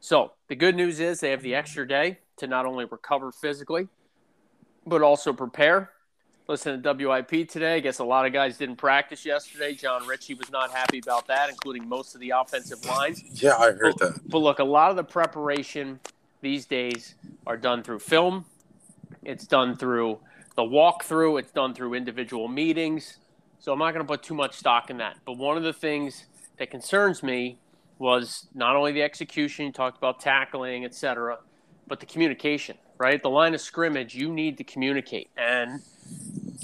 So 0.00 0.32
the 0.48 0.56
good 0.56 0.76
news 0.76 1.00
is 1.00 1.20
they 1.20 1.30
have 1.30 1.42
the 1.42 1.54
extra 1.54 1.88
day 1.88 2.18
to 2.36 2.46
not 2.46 2.66
only 2.66 2.84
recover 2.84 3.32
physically, 3.32 3.88
but 4.86 5.02
also 5.02 5.32
prepare 5.32 5.90
Listen 6.48 6.80
to 6.80 6.92
WIP 6.92 7.48
today. 7.48 7.74
I 7.74 7.80
guess 7.80 7.98
a 7.98 8.04
lot 8.04 8.24
of 8.24 8.32
guys 8.32 8.56
didn't 8.56 8.76
practice 8.76 9.26
yesterday. 9.26 9.74
John 9.74 10.06
Ritchie 10.06 10.34
was 10.34 10.48
not 10.52 10.70
happy 10.70 11.00
about 11.00 11.26
that, 11.26 11.50
including 11.50 11.88
most 11.88 12.14
of 12.14 12.20
the 12.20 12.30
offensive 12.30 12.84
lines. 12.84 13.20
Yeah, 13.42 13.56
I 13.56 13.72
heard 13.72 13.94
but, 13.98 14.14
that. 14.14 14.28
But 14.28 14.38
look, 14.38 14.60
a 14.60 14.64
lot 14.64 14.90
of 14.90 14.96
the 14.96 15.02
preparation 15.02 15.98
these 16.42 16.64
days 16.64 17.16
are 17.48 17.56
done 17.56 17.82
through 17.82 17.98
film. 17.98 18.44
It's 19.24 19.44
done 19.44 19.76
through 19.76 20.20
the 20.54 20.62
walkthrough. 20.62 21.40
It's 21.40 21.50
done 21.50 21.74
through 21.74 21.94
individual 21.94 22.46
meetings. 22.46 23.18
So 23.58 23.72
I'm 23.72 23.80
not 23.80 23.92
going 23.92 24.06
to 24.06 24.08
put 24.08 24.22
too 24.22 24.34
much 24.34 24.54
stock 24.54 24.88
in 24.88 24.98
that. 24.98 25.16
But 25.24 25.38
one 25.38 25.56
of 25.56 25.64
the 25.64 25.72
things 25.72 26.26
that 26.58 26.70
concerns 26.70 27.24
me 27.24 27.58
was 27.98 28.46
not 28.54 28.76
only 28.76 28.92
the 28.92 29.02
execution, 29.02 29.66
you 29.66 29.72
talked 29.72 29.98
about 29.98 30.20
tackling, 30.20 30.84
et 30.84 30.94
cetera, 30.94 31.38
but 31.88 31.98
the 31.98 32.06
communication, 32.06 32.78
right? 32.98 33.20
The 33.20 33.30
line 33.30 33.52
of 33.52 33.60
scrimmage, 33.60 34.14
you 34.14 34.32
need 34.32 34.58
to 34.58 34.64
communicate. 34.64 35.28
And– 35.36 35.82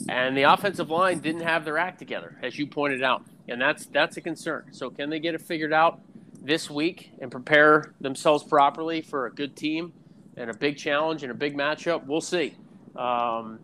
and 0.09 0.37
the 0.37 0.43
offensive 0.43 0.91
line 0.91 1.21
didn't 1.21 1.43
have 1.43 1.65
their 1.65 1.79
act 1.79 1.99
together, 1.99 2.37
as 2.43 2.59
you 2.59 2.67
pointed 2.67 3.03
out, 3.03 3.25
and 3.49 3.61
that's 3.61 3.87
that's 3.87 4.17
a 4.17 4.21
concern. 4.21 4.67
So 4.73 4.91
can 4.91 5.11
they 5.11 5.21
get 5.21 5.35
it 5.35 5.43
figured 5.43 5.73
out 5.73 6.01
this 6.41 6.69
week 6.69 7.13
and 7.21 7.31
prepare 7.31 7.95
themselves 8.01 8.43
properly 8.45 9.01
for 9.01 9.27
a 9.27 9.33
good 9.33 9.57
team 9.57 9.93
and 10.37 10.51
a 10.51 10.55
big 10.55 10.77
challenge 10.77 11.23
and 11.23 11.31
a 11.31 11.35
big 11.35 11.57
matchup? 11.57 12.07
We'll 12.07 12.21
see. 12.21 12.55
Um, 12.97 13.61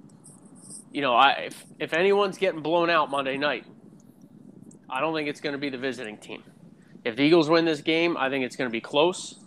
you 0.93 1.01
know, 1.01 1.15
I, 1.15 1.31
if 1.47 1.65
if 1.79 1.93
anyone's 1.93 2.39
getting 2.39 2.61
blown 2.61 2.91
out 2.91 3.11
Monday 3.11 3.37
night, 3.37 3.65
I 4.89 5.01
don't 5.01 5.15
think 5.15 5.29
it's 5.29 5.41
going 5.41 5.55
to 5.55 5.59
be 5.59 5.71
the 5.71 5.79
visiting 5.79 6.17
team. 6.19 6.43
If 7.05 7.17
the 7.17 7.23
Eagles 7.23 7.49
win 7.49 7.65
this 7.65 7.81
game, 7.81 8.17
I 8.17 8.29
think 8.29 8.45
it's 8.45 8.57
going 8.57 8.69
to 8.69 8.73
be 8.73 8.81
close. 8.81 9.39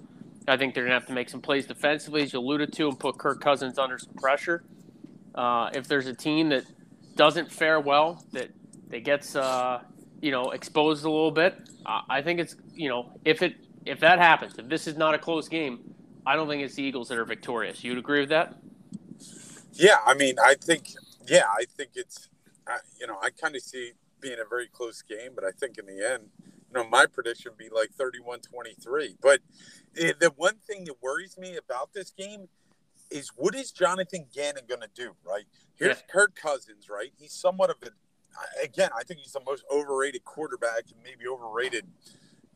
I 0.47 0.57
think 0.57 0.73
they're 0.73 0.83
going 0.83 0.93
to 0.93 1.00
have 1.00 1.07
to 1.07 1.13
make 1.13 1.29
some 1.29 1.41
plays 1.41 1.67
defensively, 1.67 2.23
as 2.23 2.33
you 2.33 2.39
alluded 2.39 2.73
to, 2.73 2.88
and 2.88 3.00
put 3.00 3.17
Kirk 3.17 3.41
Cousins 3.41 3.77
under 3.77 3.97
some 4.00 4.13
pressure. 4.15 4.63
Uh, 5.33 5.69
if 5.73 5.88
there's 5.88 6.07
a 6.07 6.13
team 6.13 6.50
that 6.50 6.65
doesn't 7.15 7.51
fare 7.51 7.79
well, 7.79 8.23
that 8.33 8.50
that 8.89 9.03
gets 9.03 9.35
uh, 9.35 9.81
you 10.21 10.31
know 10.31 10.51
exposed 10.51 11.05
a 11.05 11.09
little 11.09 11.31
bit, 11.31 11.55
I 11.85 12.21
think 12.21 12.39
it's 12.39 12.55
you 12.73 12.89
know 12.89 13.13
if 13.25 13.41
it 13.41 13.55
if 13.85 14.00
that 14.01 14.19
happens, 14.19 14.57
if 14.57 14.67
this 14.67 14.88
is 14.88 14.97
not 14.97 15.13
a 15.15 15.17
close 15.17 15.47
game, 15.47 15.79
I 16.25 16.35
don't 16.35 16.47
think 16.47 16.63
it's 16.63 16.75
the 16.75 16.83
Eagles 16.83 17.09
that 17.09 17.17
are 17.17 17.25
victorious. 17.25 17.83
You'd 17.83 17.97
agree 17.97 18.19
with 18.19 18.29
that? 18.29 18.57
Yeah, 19.73 19.97
I 20.05 20.13
mean, 20.13 20.35
I 20.39 20.55
think 20.55 20.89
yeah, 21.27 21.45
I 21.51 21.65
think 21.65 21.91
it's 21.95 22.29
you 23.00 23.07
know 23.07 23.17
I 23.21 23.29
kind 23.29 23.55
of 23.55 23.61
see 23.61 23.93
being 24.19 24.38
a 24.39 24.47
very 24.47 24.67
close 24.67 25.01
game, 25.01 25.31
but 25.33 25.43
I 25.43 25.51
think 25.51 25.77
in 25.77 25.85
the 25.85 26.13
end, 26.13 26.23
you 26.43 26.81
know, 26.81 26.88
my 26.88 27.05
prediction 27.05 27.51
would 27.51 27.57
be 27.57 27.69
like 27.73 27.89
31-23. 28.00 29.15
But 29.21 29.39
the 29.95 30.31
one 30.35 30.55
thing 30.67 30.85
that 30.85 30.95
worries 31.01 31.38
me 31.38 31.57
about 31.57 31.93
this 31.93 32.11
game 32.11 32.47
is 33.12 33.30
what 33.36 33.56
is 33.56 33.72
Jonathan 33.72 34.25
Gannon 34.34 34.63
going 34.68 34.82
to 34.82 34.89
do? 34.96 35.12
Right 35.25 35.46
here's 35.82 35.98
yeah. 35.98 36.13
Kirk 36.13 36.36
Cousins. 36.36 36.88
Right, 36.89 37.12
he's 37.18 37.34
somewhat 37.34 37.70
of 37.70 37.77
a 37.84 37.89
again. 38.63 38.91
I 38.98 39.03
think 39.03 39.20
he's 39.22 39.34
the 39.34 39.41
most 39.46 39.63
overrated 39.72 40.24
quarterback 40.24 40.84
and 40.94 41.03
maybe 41.03 41.27
overrated 41.27 41.86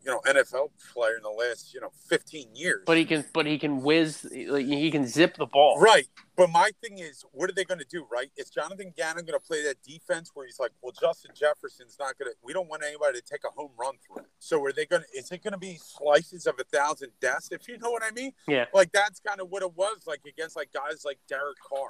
you 0.05 0.11
know 0.11 0.19
NFL 0.25 0.69
player 0.93 1.15
in 1.17 1.23
the 1.23 1.29
last 1.29 1.73
you 1.73 1.81
know 1.81 1.89
15 2.07 2.55
years. 2.55 2.83
But 2.85 2.97
he 2.97 3.05
can, 3.05 3.25
but 3.33 3.45
he 3.45 3.57
can 3.57 3.81
whiz, 3.81 4.27
like, 4.47 4.65
he 4.65 4.91
can 4.91 5.07
zip 5.07 5.35
the 5.37 5.45
ball. 5.45 5.79
Right. 5.79 6.07
But 6.37 6.49
my 6.51 6.69
thing 6.83 6.99
is, 6.99 7.23
what 7.31 7.49
are 7.49 7.53
they 7.53 7.63
going 7.63 7.79
to 7.79 7.87
do? 7.89 8.05
Right? 8.11 8.29
Is 8.37 8.49
Jonathan 8.49 8.93
Gannon 8.95 9.25
going 9.25 9.39
to 9.39 9.45
play 9.45 9.63
that 9.63 9.81
defense 9.83 10.31
where 10.33 10.45
he's 10.45 10.59
like, 10.59 10.71
well, 10.81 10.93
Justin 10.99 11.31
Jefferson's 11.33 11.97
not 11.99 12.17
going 12.17 12.31
to. 12.31 12.37
We 12.43 12.53
don't 12.53 12.69
want 12.69 12.83
anybody 12.83 13.19
to 13.19 13.25
take 13.25 13.41
a 13.45 13.49
home 13.49 13.71
run 13.77 13.95
through 14.05 14.23
it. 14.23 14.29
So 14.39 14.63
are 14.63 14.71
they 14.71 14.85
going 14.85 15.01
to? 15.01 15.19
Is 15.19 15.31
it 15.31 15.43
going 15.43 15.53
to 15.53 15.59
be 15.59 15.79
slices 15.81 16.45
of 16.45 16.55
a 16.59 16.63
thousand 16.63 17.11
deaths? 17.19 17.49
If 17.51 17.67
you 17.67 17.77
know 17.79 17.89
what 17.89 18.03
I 18.03 18.11
mean? 18.11 18.33
Yeah. 18.47 18.65
Like 18.73 18.91
that's 18.91 19.19
kind 19.19 19.41
of 19.41 19.49
what 19.49 19.63
it 19.63 19.75
was 19.75 20.03
like 20.05 20.21
against 20.27 20.55
like 20.55 20.71
guys 20.71 21.03
like 21.03 21.19
Derek 21.27 21.57
Carr. 21.67 21.89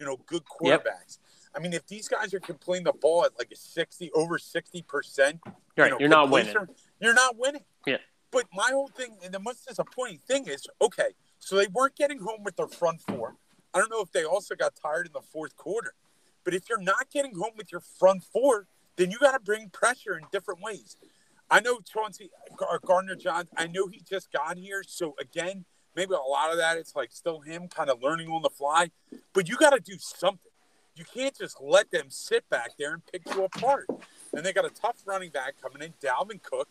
You 0.00 0.06
know, 0.06 0.18
good 0.26 0.42
quarterbacks. 0.44 1.18
Yep. 1.18 1.24
I 1.56 1.60
mean, 1.60 1.72
if 1.72 1.86
these 1.86 2.08
guys 2.08 2.34
are 2.34 2.40
completing 2.40 2.84
the 2.84 2.92
ball 2.92 3.24
at 3.24 3.38
like 3.38 3.50
a 3.52 3.56
sixty 3.56 4.10
over 4.12 4.38
sixty 4.38 4.82
percent, 4.82 5.40
right, 5.46 5.86
you 5.86 5.90
know, 5.90 5.96
you're 6.00 6.08
not 6.08 6.30
winning. 6.30 6.54
You're 7.04 7.14
not 7.14 7.36
winning. 7.38 7.64
Yeah. 7.86 7.98
But 8.30 8.46
my 8.52 8.70
whole 8.72 8.88
thing, 8.88 9.18
and 9.22 9.32
the 9.32 9.38
most 9.38 9.68
disappointing 9.68 10.20
thing 10.26 10.46
is, 10.46 10.66
okay, 10.80 11.10
so 11.38 11.56
they 11.56 11.66
weren't 11.66 11.94
getting 11.94 12.18
home 12.18 12.42
with 12.42 12.56
their 12.56 12.66
front 12.66 13.02
four. 13.02 13.36
I 13.74 13.78
don't 13.78 13.90
know 13.90 14.00
if 14.00 14.10
they 14.10 14.24
also 14.24 14.54
got 14.54 14.72
tired 14.74 15.06
in 15.06 15.12
the 15.12 15.20
fourth 15.20 15.54
quarter, 15.56 15.92
but 16.44 16.54
if 16.54 16.68
you're 16.68 16.80
not 16.80 17.10
getting 17.12 17.34
home 17.34 17.52
with 17.56 17.70
your 17.70 17.82
front 17.82 18.24
four, 18.24 18.66
then 18.96 19.10
you 19.10 19.18
got 19.18 19.32
to 19.32 19.40
bring 19.40 19.68
pressure 19.68 20.16
in 20.16 20.24
different 20.32 20.62
ways. 20.62 20.96
I 21.50 21.60
know 21.60 21.80
Chauncey 21.80 22.30
uh, 22.58 22.78
Gardner 22.84 23.16
Johns. 23.16 23.50
I 23.56 23.66
know 23.66 23.86
he 23.86 24.00
just 24.08 24.32
got 24.32 24.56
here, 24.56 24.82
so 24.82 25.14
again, 25.20 25.66
maybe 25.94 26.14
a 26.14 26.18
lot 26.18 26.50
of 26.50 26.56
that 26.56 26.78
it's 26.78 26.96
like 26.96 27.12
still 27.12 27.40
him 27.40 27.68
kind 27.68 27.90
of 27.90 28.02
learning 28.02 28.28
on 28.28 28.42
the 28.42 28.50
fly. 28.50 28.90
But 29.34 29.48
you 29.48 29.56
got 29.56 29.70
to 29.70 29.80
do 29.80 29.98
something. 29.98 30.50
You 30.96 31.04
can't 31.04 31.36
just 31.36 31.60
let 31.60 31.90
them 31.90 32.06
sit 32.08 32.48
back 32.48 32.70
there 32.78 32.94
and 32.94 33.02
pick 33.04 33.22
you 33.34 33.44
apart. 33.44 33.86
And 34.32 34.44
they 34.44 34.52
got 34.52 34.64
a 34.64 34.70
tough 34.70 35.02
running 35.04 35.30
back 35.30 35.54
coming 35.60 35.82
in, 35.82 35.92
Dalvin 36.00 36.42
Cook, 36.42 36.68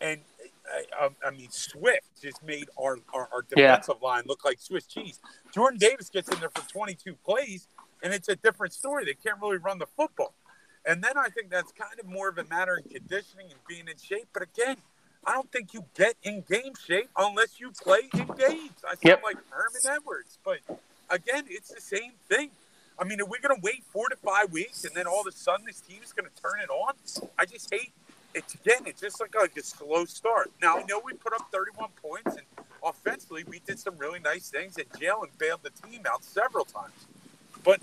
and 0.00 0.20
I, 0.66 1.04
um, 1.04 1.16
I, 1.24 1.30
mean 1.30 1.50
Swift 1.50 2.22
just 2.22 2.42
made 2.42 2.68
our 2.80 2.98
our, 3.12 3.28
our 3.32 3.42
defensive 3.42 3.96
yeah. 4.00 4.08
line 4.08 4.24
look 4.26 4.44
like 4.44 4.60
Swiss 4.60 4.86
cheese. 4.86 5.20
Jordan 5.52 5.78
Davis 5.78 6.08
gets 6.10 6.28
in 6.28 6.40
there 6.40 6.50
for 6.50 6.68
22 6.70 7.14
plays, 7.24 7.68
and 8.02 8.12
it's 8.12 8.28
a 8.28 8.36
different 8.36 8.72
story. 8.72 9.04
They 9.04 9.14
can't 9.14 9.40
really 9.40 9.58
run 9.58 9.78
the 9.78 9.86
football. 9.86 10.34
And 10.86 11.02
then 11.02 11.16
I 11.16 11.28
think 11.28 11.50
that's 11.50 11.72
kind 11.72 11.98
of 11.98 12.06
more 12.06 12.28
of 12.28 12.38
a 12.38 12.44
matter 12.44 12.76
of 12.76 12.90
conditioning 12.90 13.46
and 13.50 13.58
being 13.66 13.88
in 13.88 13.96
shape. 13.96 14.28
But 14.34 14.42
again, 14.42 14.76
I 15.26 15.32
don't 15.32 15.50
think 15.50 15.72
you 15.72 15.84
get 15.94 16.16
in 16.22 16.42
game 16.42 16.74
shape 16.86 17.08
unless 17.16 17.58
you 17.58 17.70
play 17.70 18.10
in 18.12 18.26
games. 18.26 18.84
I 18.84 18.90
sound 18.90 18.98
yep. 19.02 19.22
like 19.22 19.36
Herman 19.48 19.96
Edwards, 19.96 20.38
but 20.44 20.58
again, 21.08 21.44
it's 21.48 21.72
the 21.72 21.80
same 21.80 22.12
thing. 22.28 22.50
I 22.98 23.04
mean, 23.04 23.20
are 23.20 23.26
we 23.26 23.38
going 23.40 23.54
to 23.54 23.60
wait 23.62 23.82
four 23.92 24.08
to 24.08 24.16
five 24.16 24.52
weeks 24.52 24.84
and 24.84 24.94
then 24.94 25.06
all 25.06 25.20
of 25.20 25.26
a 25.26 25.32
sudden 25.32 25.66
this 25.66 25.80
team 25.80 26.00
is 26.04 26.12
going 26.12 26.28
to 26.28 26.42
turn 26.42 26.60
it 26.62 26.70
on? 26.70 26.94
I 27.38 27.44
just 27.44 27.72
hate 27.72 27.92
it's 28.34 28.54
again, 28.54 28.82
it's 28.86 29.00
just 29.00 29.20
like 29.20 29.34
a, 29.34 29.58
a 29.58 29.62
slow 29.62 30.04
start. 30.04 30.50
Now 30.60 30.78
I 30.78 30.84
know 30.84 31.00
we 31.04 31.12
put 31.14 31.32
up 31.32 31.48
31 31.52 31.90
points, 32.02 32.36
and 32.36 32.66
offensively 32.82 33.44
we 33.44 33.60
did 33.60 33.78
some 33.78 33.96
really 33.96 34.20
nice 34.20 34.50
things, 34.50 34.76
and 34.76 34.88
Jalen 34.90 35.38
bailed 35.38 35.60
the 35.62 35.70
team 35.70 36.02
out 36.10 36.24
several 36.24 36.64
times. 36.64 37.06
But 37.62 37.80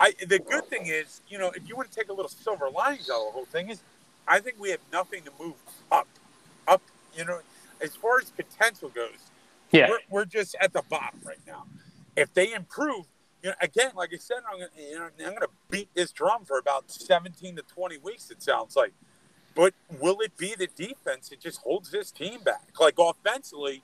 I, 0.00 0.12
the 0.26 0.38
good 0.38 0.66
thing 0.66 0.86
is, 0.86 1.20
you 1.28 1.38
know, 1.38 1.50
if 1.54 1.68
you 1.68 1.76
want 1.76 1.90
to 1.90 1.96
take 1.96 2.08
a 2.08 2.12
little 2.12 2.30
silver 2.30 2.68
lining 2.68 3.00
out 3.02 3.20
of 3.20 3.26
the 3.26 3.32
whole 3.32 3.44
thing, 3.44 3.70
is 3.70 3.80
I 4.26 4.40
think 4.40 4.56
we 4.58 4.70
have 4.70 4.80
nothing 4.92 5.22
to 5.22 5.30
move 5.40 5.54
up, 5.90 6.08
up. 6.66 6.82
You 7.16 7.24
know, 7.24 7.40
as 7.80 7.94
far 7.94 8.18
as 8.18 8.30
potential 8.30 8.88
goes, 8.88 9.30
yeah, 9.70 9.88
we're, 9.88 10.00
we're 10.10 10.24
just 10.24 10.56
at 10.60 10.72
the 10.72 10.82
bottom 10.88 11.20
right 11.24 11.40
now. 11.46 11.64
If 12.16 12.34
they 12.34 12.52
improve, 12.52 13.06
you 13.42 13.50
know, 13.50 13.56
again, 13.60 13.92
like 13.94 14.10
I 14.12 14.18
said, 14.18 14.38
I'm 14.50 14.58
gonna, 14.58 14.70
you 14.76 14.98
know, 14.98 15.08
I'm 15.20 15.30
going 15.30 15.40
to 15.40 15.48
beat 15.70 15.88
this 15.94 16.12
drum 16.12 16.44
for 16.44 16.58
about 16.58 16.90
17 16.90 17.56
to 17.56 17.62
20 17.62 17.98
weeks. 17.98 18.30
It 18.30 18.42
sounds 18.42 18.76
like 18.76 18.92
but 19.54 19.74
will 20.00 20.20
it 20.20 20.36
be 20.36 20.54
the 20.56 20.66
defense 20.66 21.28
that 21.30 21.40
just 21.40 21.60
holds 21.60 21.90
this 21.90 22.10
team 22.10 22.42
back? 22.42 22.68
Like 22.80 22.94
offensively, 22.98 23.82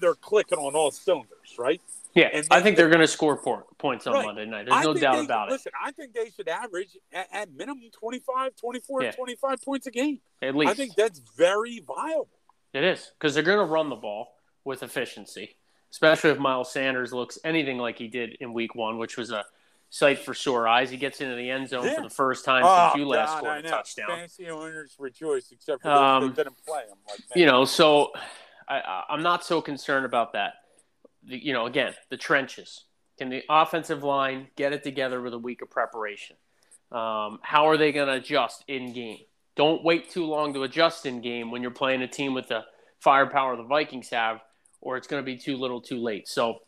they're 0.00 0.14
clicking 0.14 0.58
on 0.58 0.74
all 0.74 0.90
cylinders, 0.90 1.56
right? 1.58 1.80
Yeah, 2.14 2.28
and 2.32 2.46
I 2.50 2.60
think 2.60 2.76
they're 2.76 2.88
going 2.88 3.00
to 3.00 3.06
score 3.06 3.36
points 3.78 4.06
on 4.06 4.14
right. 4.14 4.24
Monday 4.24 4.46
night. 4.46 4.66
There's 4.66 4.78
I 4.78 4.82
no 4.82 4.94
doubt 4.94 5.16
they, 5.16 5.24
about 5.24 5.50
listen, 5.50 5.72
it. 5.72 5.72
Listen, 5.72 5.72
I 5.84 5.92
think 5.92 6.14
they 6.14 6.30
should 6.30 6.48
average 6.48 6.96
at, 7.12 7.28
at 7.32 7.52
minimum 7.52 7.90
25, 7.92 8.56
24, 8.56 9.02
yeah. 9.02 9.10
25 9.12 9.62
points 9.62 9.86
a 9.86 9.90
game. 9.90 10.20
At 10.42 10.56
least. 10.56 10.70
I 10.70 10.74
think 10.74 10.94
that's 10.96 11.20
very 11.36 11.80
viable. 11.80 12.28
It 12.72 12.82
is 12.84 13.12
because 13.18 13.34
they're 13.34 13.42
going 13.42 13.58
to 13.58 13.64
run 13.64 13.88
the 13.88 13.96
ball 13.96 14.28
with 14.64 14.82
efficiency, 14.82 15.56
especially 15.90 16.30
if 16.30 16.38
Miles 16.38 16.72
Sanders 16.72 17.12
looks 17.12 17.38
anything 17.44 17.78
like 17.78 17.98
he 17.98 18.08
did 18.08 18.36
in 18.40 18.52
week 18.52 18.74
one, 18.74 18.98
which 18.98 19.16
was 19.16 19.30
a– 19.30 19.44
sight 19.90 20.18
for 20.18 20.34
sore 20.34 20.68
eyes. 20.68 20.90
He 20.90 20.96
gets 20.96 21.20
into 21.20 21.34
the 21.34 21.50
end 21.50 21.68
zone 21.68 21.84
yeah. 21.84 21.96
for 21.96 22.02
the 22.02 22.10
first 22.10 22.44
time 22.44 22.62
oh, 22.64 22.90
since 22.90 23.00
you 23.00 23.08
last 23.08 23.30
God, 23.30 23.38
scored 23.38 23.64
a 23.64 23.68
touchdown. 23.68 24.08
Fantasy 24.08 24.50
owners 24.50 24.94
rejoice, 24.98 25.50
except 25.50 25.82
for 25.82 25.88
those 25.88 25.98
um, 25.98 26.26
that 26.28 26.36
didn't 26.36 26.64
play 26.66 26.82
him. 26.82 26.96
Like, 27.08 27.20
you 27.34 27.46
know, 27.46 27.64
so 27.64 28.12
I, 28.68 29.04
I'm 29.08 29.22
not 29.22 29.44
so 29.44 29.60
concerned 29.60 30.04
about 30.04 30.34
that. 30.34 30.54
The, 31.24 31.42
you 31.42 31.52
know, 31.52 31.66
again, 31.66 31.94
the 32.10 32.16
trenches. 32.16 32.84
Can 33.18 33.30
the 33.30 33.42
offensive 33.50 34.04
line 34.04 34.46
get 34.54 34.72
it 34.72 34.84
together 34.84 35.20
with 35.20 35.34
a 35.34 35.38
week 35.38 35.60
of 35.62 35.70
preparation? 35.70 36.36
Um, 36.92 37.40
how 37.42 37.68
are 37.68 37.76
they 37.76 37.90
going 37.90 38.06
to 38.06 38.14
adjust 38.14 38.64
in 38.68 38.92
game? 38.92 39.18
Don't 39.56 39.82
wait 39.82 40.08
too 40.08 40.24
long 40.24 40.54
to 40.54 40.62
adjust 40.62 41.04
in 41.04 41.20
game 41.20 41.50
when 41.50 41.60
you're 41.60 41.72
playing 41.72 42.02
a 42.02 42.06
team 42.06 42.32
with 42.32 42.46
the 42.46 42.64
firepower 43.00 43.56
the 43.56 43.64
Vikings 43.64 44.10
have, 44.10 44.40
or 44.80 44.96
it's 44.96 45.08
going 45.08 45.20
to 45.20 45.26
be 45.26 45.36
too 45.36 45.56
little, 45.56 45.80
too 45.80 45.98
late. 45.98 46.28
So, 46.28 46.58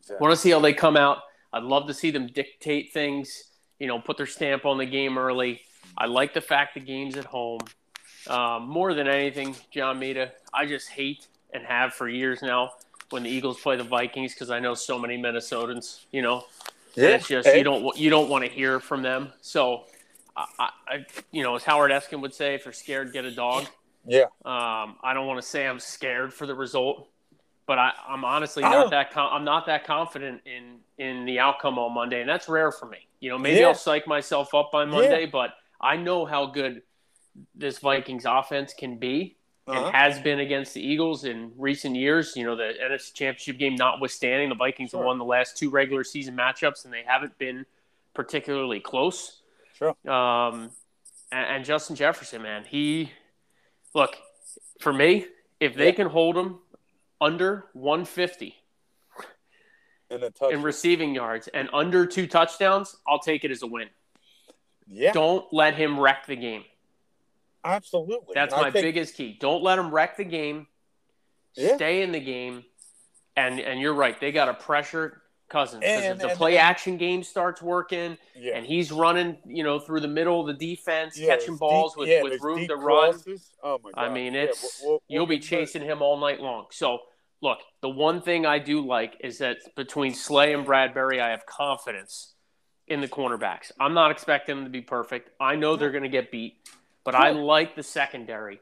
exactly. 0.00 0.22
want 0.22 0.34
to 0.34 0.40
see 0.40 0.50
how 0.50 0.60
they 0.60 0.74
come 0.74 0.98
out. 0.98 1.18
I'd 1.54 1.62
love 1.62 1.86
to 1.86 1.94
see 1.94 2.10
them 2.10 2.26
dictate 2.26 2.92
things, 2.92 3.44
you 3.78 3.86
know, 3.86 4.00
put 4.00 4.16
their 4.16 4.26
stamp 4.26 4.64
on 4.64 4.76
the 4.76 4.86
game 4.86 5.16
early. 5.16 5.60
I 5.96 6.06
like 6.06 6.34
the 6.34 6.40
fact 6.40 6.74
the 6.74 6.80
game's 6.80 7.16
at 7.16 7.24
home. 7.24 7.60
Um, 8.26 8.68
more 8.68 8.92
than 8.92 9.06
anything, 9.06 9.54
John 9.70 10.00
Mita, 10.00 10.32
I 10.52 10.66
just 10.66 10.88
hate 10.88 11.28
and 11.52 11.64
have 11.64 11.94
for 11.94 12.08
years 12.08 12.42
now 12.42 12.72
when 13.10 13.22
the 13.22 13.30
Eagles 13.30 13.60
play 13.60 13.76
the 13.76 13.84
Vikings 13.84 14.34
because 14.34 14.50
I 14.50 14.58
know 14.58 14.74
so 14.74 14.98
many 14.98 15.16
Minnesotans, 15.16 16.06
you 16.10 16.22
know, 16.22 16.44
yeah. 16.96 17.10
it's 17.10 17.28
just 17.28 17.54
you 17.54 17.62
don't 17.62 17.96
you 17.96 18.10
don't 18.10 18.28
want 18.28 18.44
to 18.44 18.50
hear 18.50 18.80
from 18.80 19.02
them. 19.02 19.32
So, 19.40 19.84
I, 20.36 20.70
I, 20.88 21.06
you 21.30 21.44
know, 21.44 21.54
as 21.54 21.62
Howard 21.62 21.92
Eskin 21.92 22.20
would 22.20 22.34
say, 22.34 22.54
if 22.54 22.64
you're 22.64 22.72
scared, 22.72 23.12
get 23.12 23.24
a 23.24 23.30
dog. 23.30 23.66
Yeah. 24.04 24.24
Um, 24.44 24.96
I 25.04 25.12
don't 25.14 25.28
want 25.28 25.40
to 25.40 25.46
say 25.46 25.68
I'm 25.68 25.78
scared 25.78 26.34
for 26.34 26.46
the 26.46 26.54
result 26.54 27.08
but 27.66 27.78
I, 27.78 27.92
am 28.08 28.24
honestly 28.24 28.62
not 28.62 28.90
that 28.90 29.12
com- 29.12 29.30
I'm 29.32 29.44
not 29.44 29.66
that 29.66 29.84
confident 29.84 30.42
in 30.44 30.78
in 30.98 31.24
the 31.24 31.38
outcome 31.38 31.78
on 31.78 31.94
Monday, 31.94 32.20
and 32.20 32.28
that's 32.28 32.48
rare 32.48 32.70
for 32.70 32.86
me. 32.86 32.98
You 33.20 33.30
know, 33.30 33.38
maybe 33.38 33.60
yeah. 33.60 33.68
I'll 33.68 33.74
psych 33.74 34.06
myself 34.06 34.54
up 34.54 34.70
by 34.72 34.84
Monday, 34.84 35.22
yeah. 35.22 35.30
but 35.32 35.54
I 35.80 35.96
know 35.96 36.24
how 36.24 36.46
good 36.46 36.82
this 37.54 37.78
Vikings 37.78 38.24
offense 38.26 38.74
can 38.74 38.98
be 38.98 39.36
uh-huh. 39.66 39.86
and 39.86 39.96
has 39.96 40.18
been 40.20 40.40
against 40.40 40.74
the 40.74 40.86
Eagles 40.86 41.24
in 41.24 41.52
recent 41.56 41.96
years. 41.96 42.34
You 42.36 42.44
know, 42.44 42.56
the 42.56 42.72
NFC 42.82 43.14
Championship 43.14 43.58
game 43.58 43.76
notwithstanding, 43.76 44.50
the 44.50 44.54
Vikings 44.54 44.90
sure. 44.90 45.00
have 45.00 45.06
won 45.06 45.18
the 45.18 45.24
last 45.24 45.56
two 45.56 45.70
regular 45.70 46.04
season 46.04 46.36
matchups, 46.36 46.84
and 46.84 46.92
they 46.92 47.02
haven't 47.06 47.36
been 47.38 47.64
particularly 48.14 48.80
close. 48.80 49.40
Sure. 49.78 49.90
Um, 50.08 50.70
and, 51.32 51.56
and 51.56 51.64
Justin 51.64 51.96
Jefferson, 51.96 52.42
man, 52.42 52.64
he 52.68 53.10
look 53.94 54.16
for 54.80 54.92
me. 54.92 55.26
If 55.60 55.74
they 55.74 55.86
yeah. 55.86 55.92
can 55.92 56.06
hold 56.08 56.36
him 56.36 56.58
under 57.24 57.64
150 57.72 58.54
in 60.50 60.62
receiving 60.62 61.14
yards 61.14 61.48
and 61.48 61.70
under 61.72 62.04
two 62.04 62.26
touchdowns, 62.26 62.96
I'll 63.08 63.18
take 63.18 63.44
it 63.44 63.50
as 63.50 63.62
a 63.62 63.66
win. 63.66 63.88
Yeah. 64.86 65.12
Don't 65.12 65.46
let 65.52 65.74
him 65.74 65.98
wreck 65.98 66.26
the 66.26 66.36
game. 66.36 66.64
Absolutely. 67.64 68.34
That's 68.34 68.54
my 68.54 68.70
think... 68.70 68.84
biggest 68.84 69.14
key. 69.14 69.38
Don't 69.40 69.62
let 69.62 69.78
him 69.78 69.90
wreck 69.90 70.18
the 70.18 70.24
game. 70.24 70.66
Yeah. 71.56 71.76
Stay 71.76 72.02
in 72.02 72.12
the 72.12 72.20
game. 72.20 72.64
And 73.36 73.58
and 73.58 73.80
you're 73.80 73.94
right. 73.94 74.20
They 74.20 74.30
got 74.30 74.44
to 74.44 74.54
pressure 74.54 75.22
Cousins 75.48 75.80
because 75.80 76.04
if 76.04 76.18
the 76.18 76.28
and, 76.28 76.38
play 76.38 76.52
and, 76.52 76.60
action 76.60 76.96
game 76.96 77.22
starts 77.22 77.60
working 77.60 78.16
yeah. 78.36 78.56
and 78.56 78.66
he's 78.66 78.92
running, 78.92 79.38
you 79.46 79.64
know, 79.64 79.78
through 79.78 80.00
the 80.00 80.08
middle 80.08 80.40
of 80.40 80.46
the 80.46 80.52
defense, 80.52 81.18
yeah, 81.18 81.28
catching 81.28 81.56
balls 81.56 81.94
deep, 81.94 82.22
with, 82.22 82.32
with 82.32 82.42
room 82.42 82.66
to 82.68 82.76
crosses. 82.76 83.50
run. 83.62 83.72
Oh 83.72 83.80
my 83.82 83.90
god! 83.90 84.10
I 84.10 84.12
mean, 84.12 84.34
it's 84.34 84.80
we'll, 84.82 84.92
we'll, 84.92 85.02
you'll 85.08 85.26
be 85.26 85.38
chasing 85.38 85.82
him 85.82 86.00
all 86.00 86.18
night 86.18 86.40
long. 86.40 86.66
So 86.70 87.00
look, 87.44 87.58
the 87.82 87.90
one 87.90 88.22
thing 88.22 88.46
I 88.46 88.58
do 88.58 88.84
like 88.84 89.18
is 89.20 89.38
that 89.38 89.58
between 89.76 90.14
Slay 90.14 90.54
and 90.54 90.66
Bradberry, 90.66 91.20
I 91.20 91.30
have 91.30 91.44
confidence 91.44 92.34
in 92.88 93.02
the 93.02 93.06
cornerbacks. 93.06 93.70
I'm 93.78 93.92
not 93.92 94.10
expecting 94.10 94.56
them 94.56 94.64
to 94.64 94.70
be 94.70 94.80
perfect. 94.80 95.30
I 95.38 95.54
know 95.54 95.76
they're 95.76 95.92
going 95.92 96.02
to 96.04 96.08
get 96.08 96.32
beat, 96.32 96.56
but 97.04 97.14
I 97.14 97.30
like 97.30 97.76
the 97.76 97.82
secondary. 97.82 98.60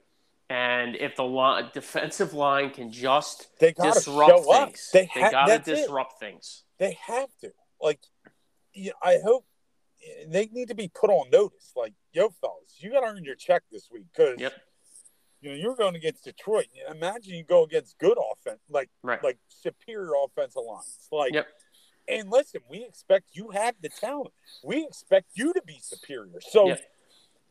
And 0.51 0.97
if 0.97 1.17
the 1.17 1.23
line, 1.23 1.71
defensive 1.73 2.35
line 2.35 2.71
can 2.71 2.93
just 2.93 3.47
disrupt 3.59 4.45
things, 4.45 4.91
they, 4.93 5.07
ha- 5.07 5.15
they 5.15 5.31
got 5.31 5.47
to 5.47 5.59
disrupt 5.59 6.15
it. 6.21 6.27
things. 6.27 6.65
They 6.79 6.99
have 7.07 7.31
to. 7.41 7.53
Like, 7.81 8.01
I 9.03 9.19
hope 9.25 9.47
they 10.27 10.47
need 10.53 10.69
to 10.69 10.75
be 10.75 10.89
put 10.89 11.09
on 11.09 11.31
notice. 11.31 11.73
Like, 11.77 11.95
yo, 12.13 12.31
fellas, 12.41 12.77
you 12.79 12.91
got 12.91 13.01
to 13.01 13.07
earn 13.07 13.25
your 13.25 13.37
check 13.37 13.63
this 13.71 13.89
week 13.91 14.07
because 14.13 14.41
yep 14.41 14.53
you 15.43 15.51
know, 15.51 15.57
you're 15.57 15.75
going 15.77 15.97
against 15.97 16.25
Detroit. 16.25 16.67
Imagine 16.91 17.35
you 17.35 17.45
go 17.45 17.65
against 17.65 17.99
good 17.99 18.17
offense, 18.33 18.61
like 18.71 18.89
right. 19.03 19.23
like 19.23 19.39
superior 19.49 20.13
offensive 20.25 20.63
lines, 20.67 21.09
like, 21.11 21.35
yep. 21.35 21.49
and 22.09 22.31
listen, 22.31 22.61
we 22.71 22.85
expect 22.85 23.31
you 23.33 23.51
have 23.51 23.75
the 23.83 23.89
talent. 23.89 24.33
We 24.65 24.87
expect 24.87 25.27
you 25.35 25.53
to 25.53 25.63
be 25.67 25.79
superior. 25.83 26.41
So 26.41 26.69
Yeah. 26.69 26.77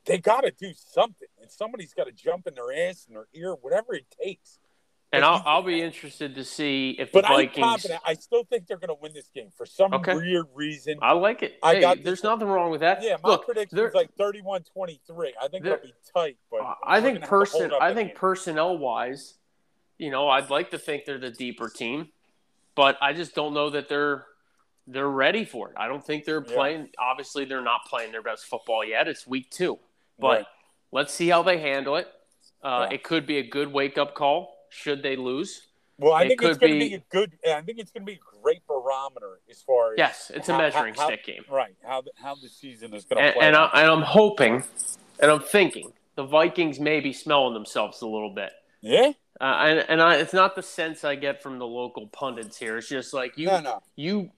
they 0.06 0.18
got 0.18 0.42
to 0.42 0.52
do 0.52 0.72
something, 0.74 1.28
and 1.40 1.52
somebody's 1.52 1.94
got 1.94 2.06
to 2.06 2.14
jump 2.14 2.48
in 2.48 2.56
their 2.56 2.72
ass 2.72 3.06
and 3.08 3.16
their 3.18 3.28
ear, 3.34 3.54
whatever 3.54 3.94
it 3.94 4.06
takes. 4.24 4.58
And 5.14 5.26
I'll, 5.26 5.44
I'll 5.46 5.64
be 5.64 5.82
interested 5.82 6.36
to 6.36 6.44
see 6.44 6.96
if 6.98 7.12
But 7.12 7.24
the 7.24 7.32
I'm 7.34 7.50
confident. 7.50 8.02
I 8.06 8.14
still 8.14 8.46
think 8.46 8.68
they're 8.68 8.78
going 8.78 8.90
to 8.96 9.02
win 9.02 9.14
this 9.14 9.30
game 9.36 9.50
for 9.58 9.66
some 9.66 9.94
Okay. 9.94 10.16
weird 10.16 10.46
reason. 10.56 11.00
I 11.02 11.12
like 11.12 11.44
it. 11.44 11.60
I 11.62 11.76
hey, 11.76 11.82
got 11.82 12.04
there's 12.04 12.24
nothing 12.24 12.48
wrong 12.48 12.72
with 12.72 12.80
that. 12.80 13.04
Yeah, 13.04 13.18
my 13.22 13.32
Look, 13.32 13.46
prediction 13.46 13.78
is 13.80 13.94
like 13.94 14.16
31-23. 14.18 15.32
I 15.42 15.48
think 15.50 15.66
it'll 15.66 15.78
be 15.80 15.94
tight, 16.16 16.38
but 16.50 16.62
I 16.86 17.02
think 17.02 17.22
gonna 17.22 17.42
have 17.42 17.50
to 17.50 17.52
hold 17.58 17.72
person. 17.72 17.72
I 17.82 17.94
think 17.94 18.16
personnel 18.16 18.78
wise, 18.78 19.36
you 19.98 20.12
know, 20.12 20.30
I'd 20.30 20.50
like 20.50 20.72
to 20.72 20.80
think 20.80 21.04
they're 21.06 21.18
the 21.20 21.30
deeper 21.30 21.70
team, 21.70 22.08
but 22.76 22.98
I 23.02 23.12
just 23.12 23.36
don't 23.36 23.54
know 23.54 23.70
that 23.72 23.90
they're 23.90 24.26
they're 24.88 25.10
ready 25.10 25.46
for 25.46 25.70
it. 25.70 25.76
I 25.78 25.88
don't 25.88 26.04
think 26.04 26.26
they're 26.26 26.44
Yeah. 26.48 26.54
playing. 26.56 26.90
Obviously, 26.98 27.46
they're 27.46 27.62
not 27.62 27.82
playing 27.86 28.12
their 28.14 28.24
best 28.24 28.46
football 28.46 28.84
yet. 28.84 29.08
It's 29.08 29.28
week 29.28 29.52
two, 29.52 29.78
but 30.18 30.28
Right. 30.38 30.46
let's 30.92 31.14
see 31.14 31.28
how 31.28 31.44
they 31.44 31.60
handle 31.60 31.98
it. 31.98 32.08
Uh, 32.64 32.88
Yeah. 32.90 32.96
It 32.96 33.04
could 33.04 33.26
be 33.26 33.38
a 33.38 33.44
good 33.44 33.72
wake 33.72 33.98
up 33.98 34.16
call 34.16 34.51
should 34.72 35.04
they 35.04 35.16
lose. 35.16 35.68
Well, 35.98 36.14
I 36.14 36.24
It 36.24 36.30
think 36.30 36.42
it's 36.42 36.58
going 36.58 36.74
to 36.74 36.80
be- 36.80 36.90
be 36.90 36.96
a 36.96 37.04
good. 37.12 37.34
I 37.48 37.62
think 37.62 37.78
it's 37.78 37.92
going 37.92 38.02
to 38.04 38.12
be 38.12 38.14
a 38.18 38.42
great 38.42 38.66
barometer 38.66 39.40
as 39.52 39.62
far 39.62 39.92
as 39.94 39.98
Yes, 40.00 40.32
it's 40.34 40.50
a 40.50 40.58
measuring 40.58 40.96
how- 40.96 41.06
stick 41.06 41.24
game. 41.26 41.44
right 41.50 41.76
how 41.84 42.02
the, 42.02 42.12
how 42.16 42.34
the 42.36 42.50
season 42.50 42.94
is 42.96 43.06
going 43.06 43.22
to 43.22 43.28
and, 43.28 43.36
play. 43.36 43.46
and, 43.48 43.56
I, 43.56 43.70
and 43.76 43.92
I'm 43.92 44.02
hoping, 44.02 44.64
and 45.20 45.30
I'm 45.32 45.42
thinking 45.42 45.94
the 46.16 46.24
Vikings 46.26 46.80
may 46.80 47.02
be 47.02 47.14
smelling 47.14 47.54
themselves 47.54 48.02
a 48.02 48.08
little 48.08 48.34
bit. 48.34 48.52
yeah, 48.82 49.12
Uh, 49.40 49.44
and 49.44 49.86
and 49.90 50.02
I, 50.02 50.16
it's 50.16 50.34
not 50.34 50.56
the 50.56 50.64
sense 50.64 51.04
I 51.04 51.14
get 51.16 51.44
from 51.44 51.60
the 51.60 51.68
local 51.68 52.08
pundits 52.08 52.58
here. 52.58 52.78
It's 52.78 52.90
just 52.90 53.14
like 53.14 53.38
you, 53.38 53.48
no, 53.48 53.60
no, 53.60 53.84
you, 53.96 54.32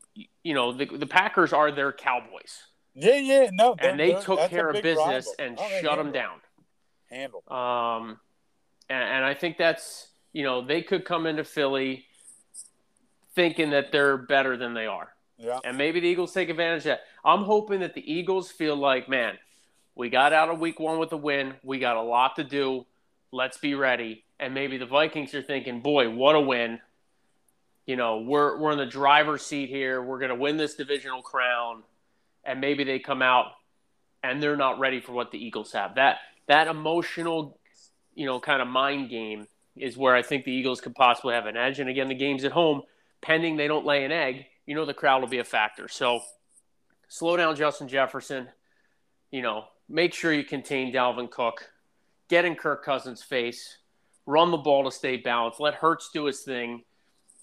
you 0.44 0.54
know, 0.54 0.74
the, 0.74 0.86
the 0.86 1.08
Packers 1.08 1.54
are 1.54 1.72
their 1.72 1.94
Cowboys, 1.94 2.60
yeah, 2.94 3.16
yeah, 3.16 3.50
no. 3.54 3.76
and 3.80 3.98
they 3.98 4.14
took 4.16 4.50
care 4.50 4.70
of 4.70 4.82
business 4.84 5.28
rival. 5.28 5.34
and 5.40 5.58
Oh, 5.62 5.80
shut 5.82 5.98
them 5.98 6.12
down. 6.12 6.42
Handle. 7.10 7.44
Um, 7.48 8.20
and, 8.90 9.02
and 9.04 9.24
I 9.26 9.34
think 9.34 9.58
that's 9.58 10.10
you 10.34 10.44
know 10.44 10.66
they 10.66 10.82
could 10.82 11.06
come 11.06 11.26
into 11.26 11.44
Philly 11.44 12.06
thinking 13.36 13.72
that 13.72 13.92
they're 13.92 14.18
better 14.18 14.58
than 14.58 14.74
they 14.74 14.86
are. 14.86 15.10
Yeah, 15.38 15.60
And 15.64 15.78
maybe 15.78 16.00
the 16.00 16.08
Eagles 16.08 16.32
take 16.34 16.50
advantage 16.50 16.80
of 16.80 16.84
that. 16.84 17.02
I'm 17.26 17.44
hoping 17.44 17.80
that 17.80 17.94
the 17.94 18.14
Eagles 18.14 18.52
feel 18.52 18.76
like, 18.76 19.10
man, 19.10 19.38
we 19.96 20.10
got 20.10 20.34
out 20.34 20.50
of 20.50 20.60
week 20.60 20.80
one 20.80 21.00
with 21.00 21.12
a 21.12 21.18
win. 21.18 21.56
We 21.64 21.80
got 21.80 21.98
a 21.98 22.02
lot 22.02 22.36
to 22.38 22.44
do. 22.44 22.86
Let's 23.32 23.58
be 23.58 23.74
ready. 23.76 24.24
And 24.40 24.54
maybe 24.54 24.78
the 24.78 24.86
Vikings 24.86 25.34
are 25.34 25.42
thinking, 25.42 25.82
boy, 25.82 26.10
what 26.10 26.36
a 26.36 26.40
win. 26.42 26.80
You 27.86 27.96
know, 27.96 28.22
we're, 28.22 28.58
we're 28.60 28.72
in 28.72 28.78
the 28.78 28.86
driver's 28.86 29.42
seat 29.42 29.70
here. 29.70 30.02
We're 30.02 30.20
going 30.20 30.30
to 30.30 30.36
win 30.36 30.58
this 30.58 30.76
divisional 30.76 31.22
crown. 31.22 31.84
And 32.46 32.62
maybe 32.62 32.84
they 32.84 33.00
come 33.00 33.22
out 33.22 33.48
and 34.22 34.42
they're 34.42 34.58
not 34.58 34.80
ready 34.80 35.02
for 35.02 35.14
what 35.14 35.32
the 35.32 35.44
Eagles 35.44 35.74
have. 35.74 35.96
That, 35.96 36.18
that 36.48 36.68
emotional, 36.68 37.58
you 38.14 38.26
know, 38.26 38.40
kind 38.40 38.62
of 38.62 38.68
mind 38.68 39.10
game 39.10 39.48
is 39.76 39.98
where 39.98 40.16
I 40.16 40.22
think 40.22 40.46
the 40.46 40.52
Eagles 40.52 40.82
could 40.82 40.96
possibly 40.96 41.34
have 41.34 41.46
an 41.46 41.58
edge. 41.58 41.80
And 41.80 41.90
again, 41.90 42.08
the 42.08 42.16
game's 42.16 42.44
at 42.44 42.52
home, 42.52 42.84
pending 43.22 43.58
they 43.58 43.68
don't 43.68 43.86
lay 43.86 44.06
an 44.06 44.12
egg 44.12 44.46
you 44.66 44.76
know 44.76 44.86
the 44.86 44.94
crowd 44.94 45.22
will 45.22 45.30
be 45.30 45.40
a 45.40 45.44
factor. 45.44 45.88
So 45.88 46.22
slow 47.08 47.38
down 47.38 47.56
Justin 47.56 47.88
Jefferson. 47.88 48.48
You 49.32 49.42
know, 49.42 49.66
make 49.90 50.14
sure 50.14 50.32
you 50.32 50.44
contain 50.44 50.94
Dalvin 50.94 51.30
Cook. 51.30 51.72
Get 52.30 52.46
in 52.46 52.56
Kirk 52.56 52.86
Cousins' 52.86 53.24
face. 53.24 53.78
Run 54.26 54.52
the 54.52 54.58
ball 54.58 54.86
to 54.86 54.92
stay 54.92 55.18
balanced. 55.18 55.60
Let 55.60 55.76
Hurts 55.76 56.10
do 56.14 56.26
his 56.26 56.42
thing. 56.42 56.84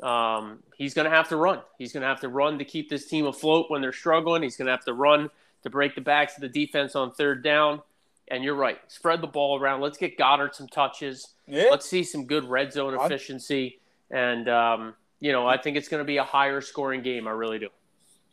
Um, 0.02 0.62
he's 0.76 0.94
going 0.94 1.04
to 1.04 1.14
have 1.14 1.28
to 1.28 1.36
run. 1.36 1.60
He's 1.78 1.92
going 1.92 2.02
to 2.02 2.06
have 2.06 2.20
to 2.20 2.28
run 2.28 2.58
to 2.58 2.64
keep 2.64 2.88
this 2.88 3.06
team 3.06 3.26
afloat 3.26 3.66
when 3.68 3.82
they're 3.82 3.92
struggling. 3.92 4.42
He's 4.42 4.56
going 4.56 4.66
to 4.66 4.72
have 4.72 4.84
to 4.86 4.94
run 4.94 5.28
to 5.62 5.70
break 5.70 5.94
the 5.94 6.00
backs 6.00 6.36
of 6.36 6.40
the 6.40 6.48
defense 6.48 6.96
on 6.96 7.12
third 7.12 7.44
down. 7.44 7.82
And 8.30 8.44
you're 8.44 8.54
right. 8.54 8.78
Spread 8.86 9.20
the 9.20 9.26
ball 9.26 9.58
around. 9.60 9.80
Let's 9.80 9.98
get 9.98 10.16
Goedert 10.16 10.54
some 10.54 10.68
touches. 10.68 11.34
yeah. 11.46 11.64
Let's 11.70 11.88
see 11.88 12.04
some 12.04 12.26
good 12.26 12.44
red 12.44 12.72
zone 12.72 12.96
I- 12.98 13.04
efficiency. 13.04 13.80
And, 14.10 14.48
um, 14.48 14.94
you 15.18 15.32
know, 15.32 15.46
I 15.46 15.56
think 15.58 15.76
it's 15.76 15.88
going 15.88 16.00
to 16.00 16.06
be 16.06 16.16
a 16.16 16.24
higher 16.24 16.60
scoring 16.60 17.02
game. 17.02 17.26
I 17.28 17.32
really 17.32 17.58
do. 17.58 17.68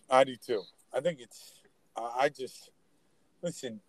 I 0.09 0.23
do 0.23 0.35
too. 0.35 0.63
I 0.93 1.01
think 1.01 1.19
it's. 1.19 1.59
I 1.95 2.11
I 2.21 2.29
just 2.29 2.69
listen. 3.41 3.81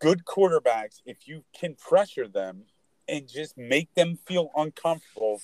Good 0.00 0.24
quarterbacks, 0.24 1.00
if 1.06 1.28
you 1.28 1.44
can 1.58 1.76
pressure 1.76 2.26
them 2.26 2.64
and 3.08 3.28
just 3.28 3.56
make 3.56 3.94
them 3.94 4.18
feel 4.26 4.50
uncomfortable, 4.56 5.40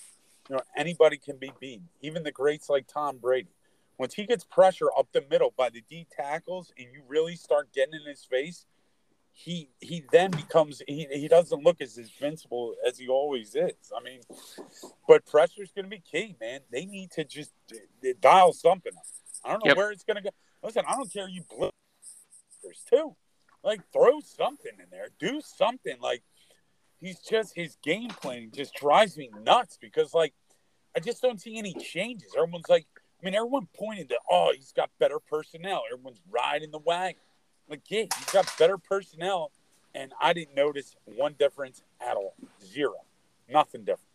you 0.49 0.57
know 0.57 0.63
anybody 0.77 1.17
can 1.17 1.37
be 1.37 1.53
beaten. 1.61 1.89
Even 2.03 2.25
the 2.25 2.33
greats 2.33 2.69
like 2.69 2.87
Tom 2.87 3.19
Brady. 3.19 3.55
Once 3.97 4.15
he 4.15 4.27
gets 4.27 4.45
pressure 4.45 4.89
up 4.99 5.07
the 5.13 5.23
middle 5.31 5.55
by 5.57 5.71
the 5.71 5.83
D 5.89 6.07
tackles, 6.11 6.73
and 6.77 6.89
you 6.93 7.03
really 7.07 7.37
start 7.37 7.73
getting 7.73 7.95
in 7.95 8.07
his 8.07 8.25
face, 8.25 8.67
he 9.33 9.71
he 9.81 10.05
then 10.13 10.31
becomes 10.31 10.83
he, 10.87 11.07
he 11.11 11.29
doesn't 11.29 11.63
look 11.63 11.81
as 11.81 11.97
invincible 11.97 12.75
as 12.87 12.99
he 12.99 13.09
always 13.09 13.55
is. 13.55 13.93
I 13.97 14.03
mean, 14.03 14.21
but 15.09 15.25
pressure 15.25 15.63
is 15.63 15.71
going 15.73 15.87
to 15.87 15.91
be 15.91 16.01
key, 16.01 16.37
man. 16.41 16.61
They 16.71 16.85
need 16.85 17.11
to 17.13 17.25
just 17.25 17.53
dial 18.21 18.53
something 18.53 18.93
up. 18.97 19.05
I 19.45 19.53
don't 19.53 19.61
know 19.65 19.69
Yep. 19.69 19.77
where 19.77 19.91
it's 19.93 20.05
going 20.05 20.17
to 20.17 20.23
go. 20.23 20.31
Listen, 20.63 20.85
I 20.87 20.95
don't 20.97 21.11
care 21.13 21.29
you 21.29 21.43
blitzers 21.43 22.85
too. 22.89 23.17
Like 23.63 23.81
throw 23.93 24.21
something 24.21 24.73
in 24.79 24.87
there, 24.91 25.09
do 25.19 25.41
something. 25.41 25.97
Like 26.01 26.23
he's 27.01 27.21
just 27.21 27.55
his 27.55 27.77
game 27.83 28.09
plan 28.11 28.51
just 28.55 28.75
drives 28.75 29.17
me 29.17 29.31
nuts 29.43 29.79
because 29.81 30.13
like 30.15 30.35
I 30.97 31.01
just 31.01 31.23
don't 31.23 31.41
see 31.41 31.57
any 31.59 31.73
changes. 31.75 32.35
Everyone's 32.37 32.69
like, 32.69 32.87
I 33.21 33.25
mean, 33.25 33.35
everyone 33.35 33.69
pointed 33.79 34.09
to, 34.09 34.19
oh, 34.31 34.53
he's 34.57 34.73
got 34.73 34.91
better 34.99 35.19
personnel. 35.21 35.83
Everyone's 35.93 36.21
riding 36.29 36.71
the 36.71 36.79
wagon. 36.79 37.21
Like, 37.71 37.83
yeah, 37.89 38.05
he's 38.17 38.25
got 38.33 38.53
better 38.59 38.77
personnel, 38.77 39.53
and 39.95 40.13
I 40.21 40.33
didn't 40.33 40.57
notice 40.57 40.97
one 41.05 41.35
difference 41.39 41.83
at 42.01 42.17
all. 42.17 42.35
Zero, 42.63 42.95
nothing 43.49 43.83
different. 43.85 44.07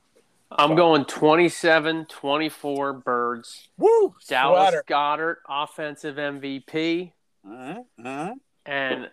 I'm 0.52 0.76
going 0.76 1.06
27 1.06 2.06
24 2.06 2.94
birds. 2.94 3.70
Woo, 3.78 4.14
Dallas 4.28 4.70
sweater. 4.70 4.84
Goedert, 4.88 5.36
offensive 5.50 6.18
MVP, 6.18 7.14
Uh-huh, 7.48 7.82
uh-huh. 8.04 8.36
and 8.66 9.10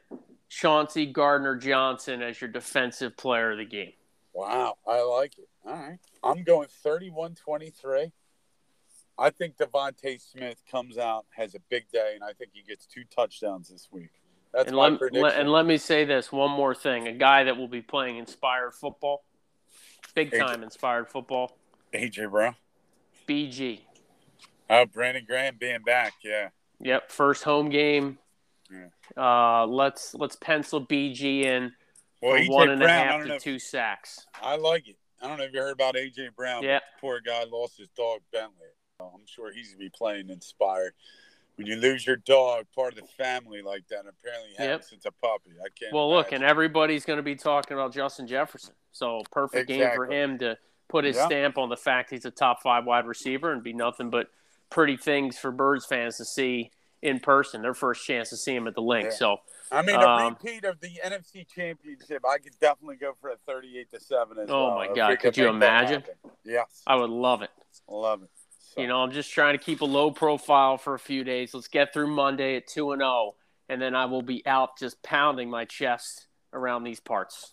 Chauncey 0.48 1.07
Gardner 1.07 1.57
Johnson 1.57 2.20
as 2.20 2.40
your 2.40 2.50
defensive 2.50 3.16
player 3.16 3.52
of 3.52 3.59
the 3.59 3.64
game. 3.64 3.92
Wow, 4.35 4.76
I 4.87 5.02
like 5.02 5.38
it. 5.38 5.48
All 5.64 5.72
right. 5.72 5.98
I'm 6.22 6.42
going 6.42 6.68
31 6.68 7.35
23. 7.37 8.12
I 9.18 9.31
think 9.31 9.57
DeVonta 9.57 10.20
Smith 10.20 10.62
comes 10.70 10.98
out, 10.98 11.26
has 11.37 11.55
a 11.55 11.61
big 11.70 11.85
day, 11.92 12.12
and 12.14 12.24
I 12.24 12.33
think 12.33 12.50
he 12.55 12.62
gets 12.62 12.87
two 12.87 13.05
touchdowns 13.05 13.68
this 13.68 13.88
week. 13.90 14.11
That's 14.53 14.69
and 14.69 14.77
my 14.77 14.88
let, 14.88 14.99
prediction. 14.99 15.23
let- 15.23 15.41
and 15.41 15.51
let 15.51 15.67
me 15.67 15.79
say 15.79 16.05
this 16.05 16.31
one 16.31 16.51
more 16.51 16.75
thing 16.75 17.09
a 17.09 17.12
guy 17.12 17.45
that 17.45 17.57
will 17.57 17.69
be 17.69 17.83
playing 17.83 18.19
inspired 18.19 18.75
football, 18.75 19.25
big 20.15 20.31
time 20.37 20.62
inspired 20.62 21.09
football, 21.09 21.57
AJ 21.93 22.31
Brown. 22.31 22.57
BG. 23.27 23.81
Oh, 24.69 24.87
Brandon 24.87 25.25
Graham 25.27 25.57
being 25.59 25.83
back. 25.83 26.15
Yeah. 26.25 26.49
Yep, 26.81 27.11
first 27.11 27.45
home 27.45 27.69
game. 27.69 28.19
Uh, 29.17 29.67
let's 29.67 30.15
let's 30.15 30.37
pencil 30.37 30.85
BG 30.87 31.45
in 31.45 31.73
Well, 32.23 32.43
for 32.45 32.51
one 32.51 32.71
and 32.71 32.81
Brown, 32.81 33.09
I 33.09 33.12
half 33.12 33.27
to 33.27 33.38
two 33.38 33.59
sacks. 33.59 34.27
I 34.41 34.57
like 34.57 34.88
it. 34.88 34.97
I 35.21 35.29
don't 35.29 35.38
know 35.38 35.45
if 35.45 35.53
you 35.53 35.61
heard 35.61 35.73
about 35.73 35.95
AJ 35.95 36.35
Brown. 36.35 36.62
Yeah. 36.62 36.81
Poor 37.01 37.21
guy 37.21 37.45
lost 37.45 37.79
his 37.79 37.88
dog 37.91 38.21
Bentley. 38.33 38.69
I'm 39.01 39.27
sure 39.27 39.53
he's 39.53 39.69
gonna 39.69 39.79
be 39.79 39.91
playing 39.91 40.31
inspired. 40.31 40.95
When 41.57 41.67
you 41.67 41.77
lose 41.77 42.07
your 42.07 42.17
dog, 42.17 42.65
part 42.75 42.95
of 42.95 43.01
the 43.01 43.07
family 43.07 43.61
like 43.62 43.87
that, 43.88 44.01
apparently 44.09 44.51
Yep. 44.59 44.59
happens 44.59 44.88
since 44.88 45.05
a 45.05 45.11
puppy. 45.12 45.51
I 45.61 45.69
can't. 45.79 45.93
Well, 45.93 46.11
look, 46.11 46.33
and 46.33 46.43
everybody's 46.43 47.05
going 47.05 47.19
to 47.19 47.23
be 47.23 47.37
talking 47.37 47.75
about 47.77 47.93
Justin 47.93 48.27
Jefferson. 48.27 48.75
So 48.91 49.23
perfect 49.31 49.69
game 49.69 49.91
for 49.95 50.07
him 50.07 50.38
to 50.38 50.57
put 50.88 51.05
his 51.05 51.17
Yeah. 51.17 51.27
stamp 51.27 51.59
on 51.59 51.69
the 51.69 51.77
fact 51.77 52.11
he's 52.11 52.25
a 52.25 52.31
top 52.31 52.62
five 52.62 52.85
wide 52.87 53.07
receiver 53.07 53.53
and 53.53 53.62
be 53.62 53.73
nothing 53.73 54.11
but 54.11 54.29
pretty 54.71 54.97
things 54.97 55.38
for 55.38 55.51
Birds 55.51 55.85
fans 55.87 56.17
to 56.17 56.25
see 56.25 56.71
in 57.03 57.21
person. 57.21 57.61
Their 57.62 57.75
first 57.75 58.07
chance 58.07 58.31
to 58.31 58.37
see 58.37 58.55
him 58.55 58.67
at 58.67 58.75
the 58.75 58.83
Linc. 58.83 59.05
Yeah. 59.11 59.11
So 59.17 59.37
I 59.71 59.83
mean, 59.83 59.97
a 59.97 60.07
um, 60.09 60.37
repeat 60.43 60.65
of 60.65 60.81
the 60.81 61.01
NFC 61.05 61.45
Championship. 61.49 62.25
I 62.27 62.38
could 62.38 62.59
definitely 62.61 62.97
go 62.97 63.15
for 63.21 63.31
a 63.31 63.37
38 63.47 63.91
to 63.91 64.01
seven 64.01 64.38
as 64.38 64.51
Oh, 64.51 64.69
well. 64.69 64.75
my 64.77 64.95
God, 64.95 65.19
could 65.19 65.37
you 65.37 65.49
imagine? 65.49 66.03
Yes, 66.45 66.83
I 66.87 66.95
would 66.97 67.11
love 67.11 67.43
it. 67.43 67.51
love 67.88 68.23
it. 68.23 68.31
So, 68.74 68.80
You 68.80 68.87
know, 68.88 69.02
I'm 69.02 69.12
just 69.12 69.30
trying 69.32 69.56
to 69.58 69.62
keep 69.62 69.80
a 69.80 69.85
low 69.87 70.11
profile 70.11 70.78
for 70.78 70.94
a 70.94 70.98
few 70.98 71.24
days. 71.24 71.52
Let's 71.54 71.68
get 71.68 71.92
through 71.92 72.08
Monday 72.08 72.56
at 72.56 72.66
two 72.66 72.92
and 72.92 73.00
zero, 73.00 73.35
and 73.68 73.80
then 73.80 73.94
I 73.94 74.06
will 74.06 74.22
be 74.22 74.44
out 74.46 74.78
just 74.78 75.02
pounding 75.02 75.50
my 75.50 75.64
chest 75.64 76.26
around 76.52 76.85
these 76.85 77.00
parts. 77.00 77.52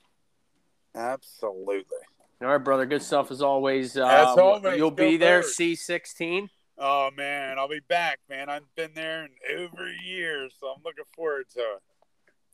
absolutely. 0.96 1.98
All 2.42 2.48
right, 2.48 2.58
brother. 2.58 2.86
Good 2.86 3.02
stuff 3.04 3.32
as 3.32 3.42
always. 3.42 3.98
Uh, 3.98 4.06
As 4.06 4.38
always, 4.38 4.78
you'll 4.78 4.92
be 4.92 5.18
there. 5.18 5.42
C16. 5.42 6.50
Oh 6.78 7.10
man, 7.18 7.60
I'll 7.60 7.68
be 7.68 7.82
back, 7.82 8.20
man. 8.30 8.50
I've 8.50 8.64
been 8.78 8.92
there 8.96 9.26
in 9.26 9.32
over 9.58 9.90
a 9.90 10.04
year, 10.06 10.48
so 10.58 10.68
I'm 10.68 10.82
looking 10.86 11.04
forward 11.14 11.48
to 11.56 11.60
it. 11.60 11.82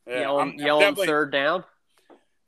Yeah, 0.07 0.19
yell 0.21 0.39
I'm- 0.39 0.53
him, 0.53 0.59
I'm 0.61 0.79
definitely- 0.79 1.07
third 1.07 1.31
down 1.31 1.63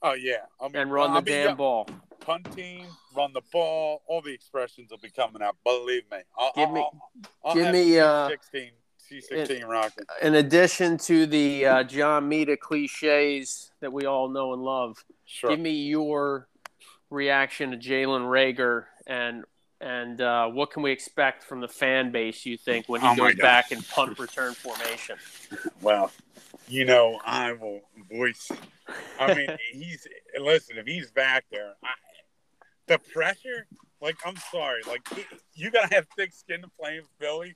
Oh 0.01 0.13
yeah, 0.13 0.45
be, 0.71 0.79
and 0.79 0.91
run 0.91 1.11
I'll 1.11 1.21
the 1.21 1.29
damn 1.31 1.45
yell- 1.49 1.55
ball. 1.55 1.87
Punt 2.27 2.53
team, 2.53 2.83
run 3.15 3.31
the 3.31 3.41
ball. 3.53 4.01
All 4.05 4.21
the 4.21 4.33
expressions 4.33 4.91
will 4.91 4.97
be 4.97 5.09
coming 5.09 5.41
out. 5.41 5.55
Believe 5.63 6.03
me. 6.11 6.17
I'll, 6.37 6.51
Give 6.53 6.71
me- 6.71 6.81
I'll, 6.81 7.01
I'll 7.45 7.55
give 7.55 7.71
me, 7.71 7.97
uh, 7.99 8.29
C16, 8.53 8.71
C16 9.09 9.65
rocking. 9.65 10.03
In 10.21 10.35
addition 10.35 10.97
to 10.97 11.25
the 11.25 11.65
uh, 11.65 11.83
John 11.85 12.27
Mita 12.27 12.57
cliches 12.57 13.71
that 13.79 13.93
we 13.93 14.05
all 14.05 14.27
know 14.27 14.51
and 14.51 14.61
love, 14.61 14.97
Sure. 15.23 15.51
give 15.51 15.59
me 15.61 15.71
your 15.71 16.49
reaction 17.09 17.71
to 17.71 17.77
Jalen 17.77 18.27
Reagor 18.29 18.87
and 19.07 19.45
and 19.79 20.19
uh, 20.19 20.47
what 20.47 20.71
can 20.71 20.81
we 20.83 20.91
expect 20.91 21.43
from 21.45 21.61
the 21.61 21.67
fan 21.67 22.11
base? 22.11 22.45
You 22.45 22.57
think 22.57 22.89
when 22.89 22.99
he 22.99 23.07
Oh 23.07 23.15
goes 23.15 23.35
back 23.35 23.71
in 23.71 23.81
punt 23.83 24.17
return 24.19 24.53
formation? 24.55 25.17
Well, 25.81 26.11
you 26.67 26.83
know, 26.83 27.21
I 27.23 27.53
will 27.53 27.81
voice. 28.11 28.51
I 29.19 29.33
mean, 29.35 29.47
he's 29.71 30.07
listen. 30.41 30.77
If 30.77 30.87
he's 30.87 31.11
back 31.11 31.45
there, 31.51 31.75
I, 31.83 31.89
the 32.87 32.99
pressure. 32.99 33.67
Like, 34.01 34.17
I'm 34.25 34.35
sorry. 34.51 34.81
Like, 34.87 35.01
you 35.53 35.71
gotta 35.71 35.93
have 35.93 36.07
thick 36.15 36.33
skin 36.33 36.61
to 36.61 36.67
play 36.79 36.97
in 36.97 37.03
Philly. 37.19 37.55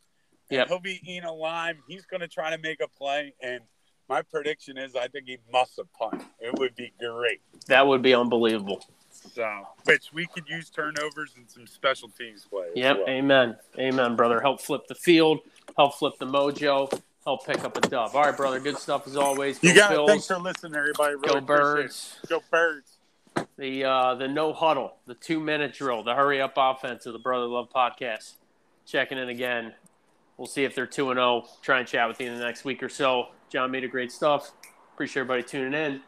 Yeah, 0.50 0.66
He'll 0.68 0.80
be 0.80 1.00
eating 1.04 1.24
a 1.24 1.34
lime. 1.34 1.78
He's 1.88 2.06
gonna 2.06 2.28
try 2.28 2.50
to 2.50 2.58
make 2.58 2.82
a 2.82 2.88
play, 2.88 3.34
and 3.42 3.62
my 4.10 4.22
prediction 4.22 4.78
is, 4.78 4.96
I 4.96 5.08
think 5.08 5.28
he 5.28 5.38
must 5.52 5.78
have 5.78 5.92
punt. 5.94 6.24
It 6.40 6.58
would 6.60 6.76
be 6.76 6.92
great. 7.00 7.42
That 7.68 7.88
would 7.88 8.02
be 8.02 8.14
unbelievable. 8.14 8.84
So, 9.12 9.68
which 9.86 10.12
we 10.12 10.26
could 10.26 10.50
use 10.50 10.70
turnovers 10.70 11.34
and 11.38 11.50
some 11.50 11.68
special 11.68 12.10
teams 12.10 12.46
play. 12.50 12.68
Yep. 12.76 12.98
well. 12.98 13.10
Amen. 13.10 13.56
Amen, 13.78 14.16
brother. 14.16 14.42
Help 14.42 14.60
flip 14.62 14.88
the 14.88 14.96
field. 14.96 15.40
Help 15.78 15.96
flip 15.96 16.14
the 16.20 16.26
mojo. 16.26 16.92
Help 17.24 17.46
pick 17.46 17.64
up 17.64 17.78
a 17.78 17.82
dub. 17.82 18.12
All 18.16 18.24
right, 18.24 18.36
brother. 18.36 18.60
Good 18.60 18.78
stuff 18.78 19.06
as 19.08 19.16
always. 19.16 19.60
Go 19.60 19.70
You 19.70 19.76
got 19.76 19.94
it. 19.94 20.08
Thanks 20.08 20.26
for 20.28 20.40
listening, 20.40 20.76
everybody. 20.76 21.16
Really 21.16 21.28
Go 21.28 21.38
appreciate 21.38 21.42
it. 21.42 21.46
birds. 21.48 22.20
Go 22.28 22.44
birds. 22.50 22.98
The 23.58 23.84
uh, 23.84 24.16
the 24.16 24.28
no 24.28 24.54
huddle, 24.54 24.96
the 25.06 25.14
two 25.14 25.40
minute 25.40 25.74
drill, 25.74 26.04
the 26.04 26.16
hurry 26.16 26.42
up 26.42 26.54
offense 26.58 27.06
of 27.06 27.14
the 27.14 27.20
Brother 27.20 27.46
Love 27.46 27.70
podcast. 27.70 28.36
Checking 28.86 29.18
in 29.18 29.30
again. 29.30 29.74
We'll 30.38 30.48
see 30.48 30.64
if 30.64 30.74
they're 30.74 30.88
two 30.88 31.12
and 31.12 31.18
zero. 31.18 31.46
Try 31.62 31.80
and 31.80 31.88
chat 31.88 32.08
with 32.08 32.20
you 32.20 32.28
in 32.28 32.38
the 32.38 32.44
next 32.44 32.66
week 32.66 32.82
or 32.82 32.90
so. 32.90 33.28
John 33.50 33.70
Mita 33.72 33.88
great 33.88 34.12
stuff. 34.12 34.52
Appreciate 34.94 35.22
everybody 35.22 35.44
tuning 35.44 35.74
in. 35.74 36.02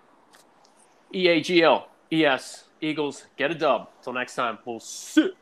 E 1.14 1.28
A 1.28 1.42
G 1.42 1.62
L 1.62 1.88
E 2.12 2.26
S 2.26 2.66
Eagles 2.82 3.26
get 3.38 3.52
a 3.52 3.56
dub. 3.56 3.90
Until 4.00 4.14
next 4.14 4.36
time, 4.36 4.58
we'll 4.66 4.80
see. 4.80 5.34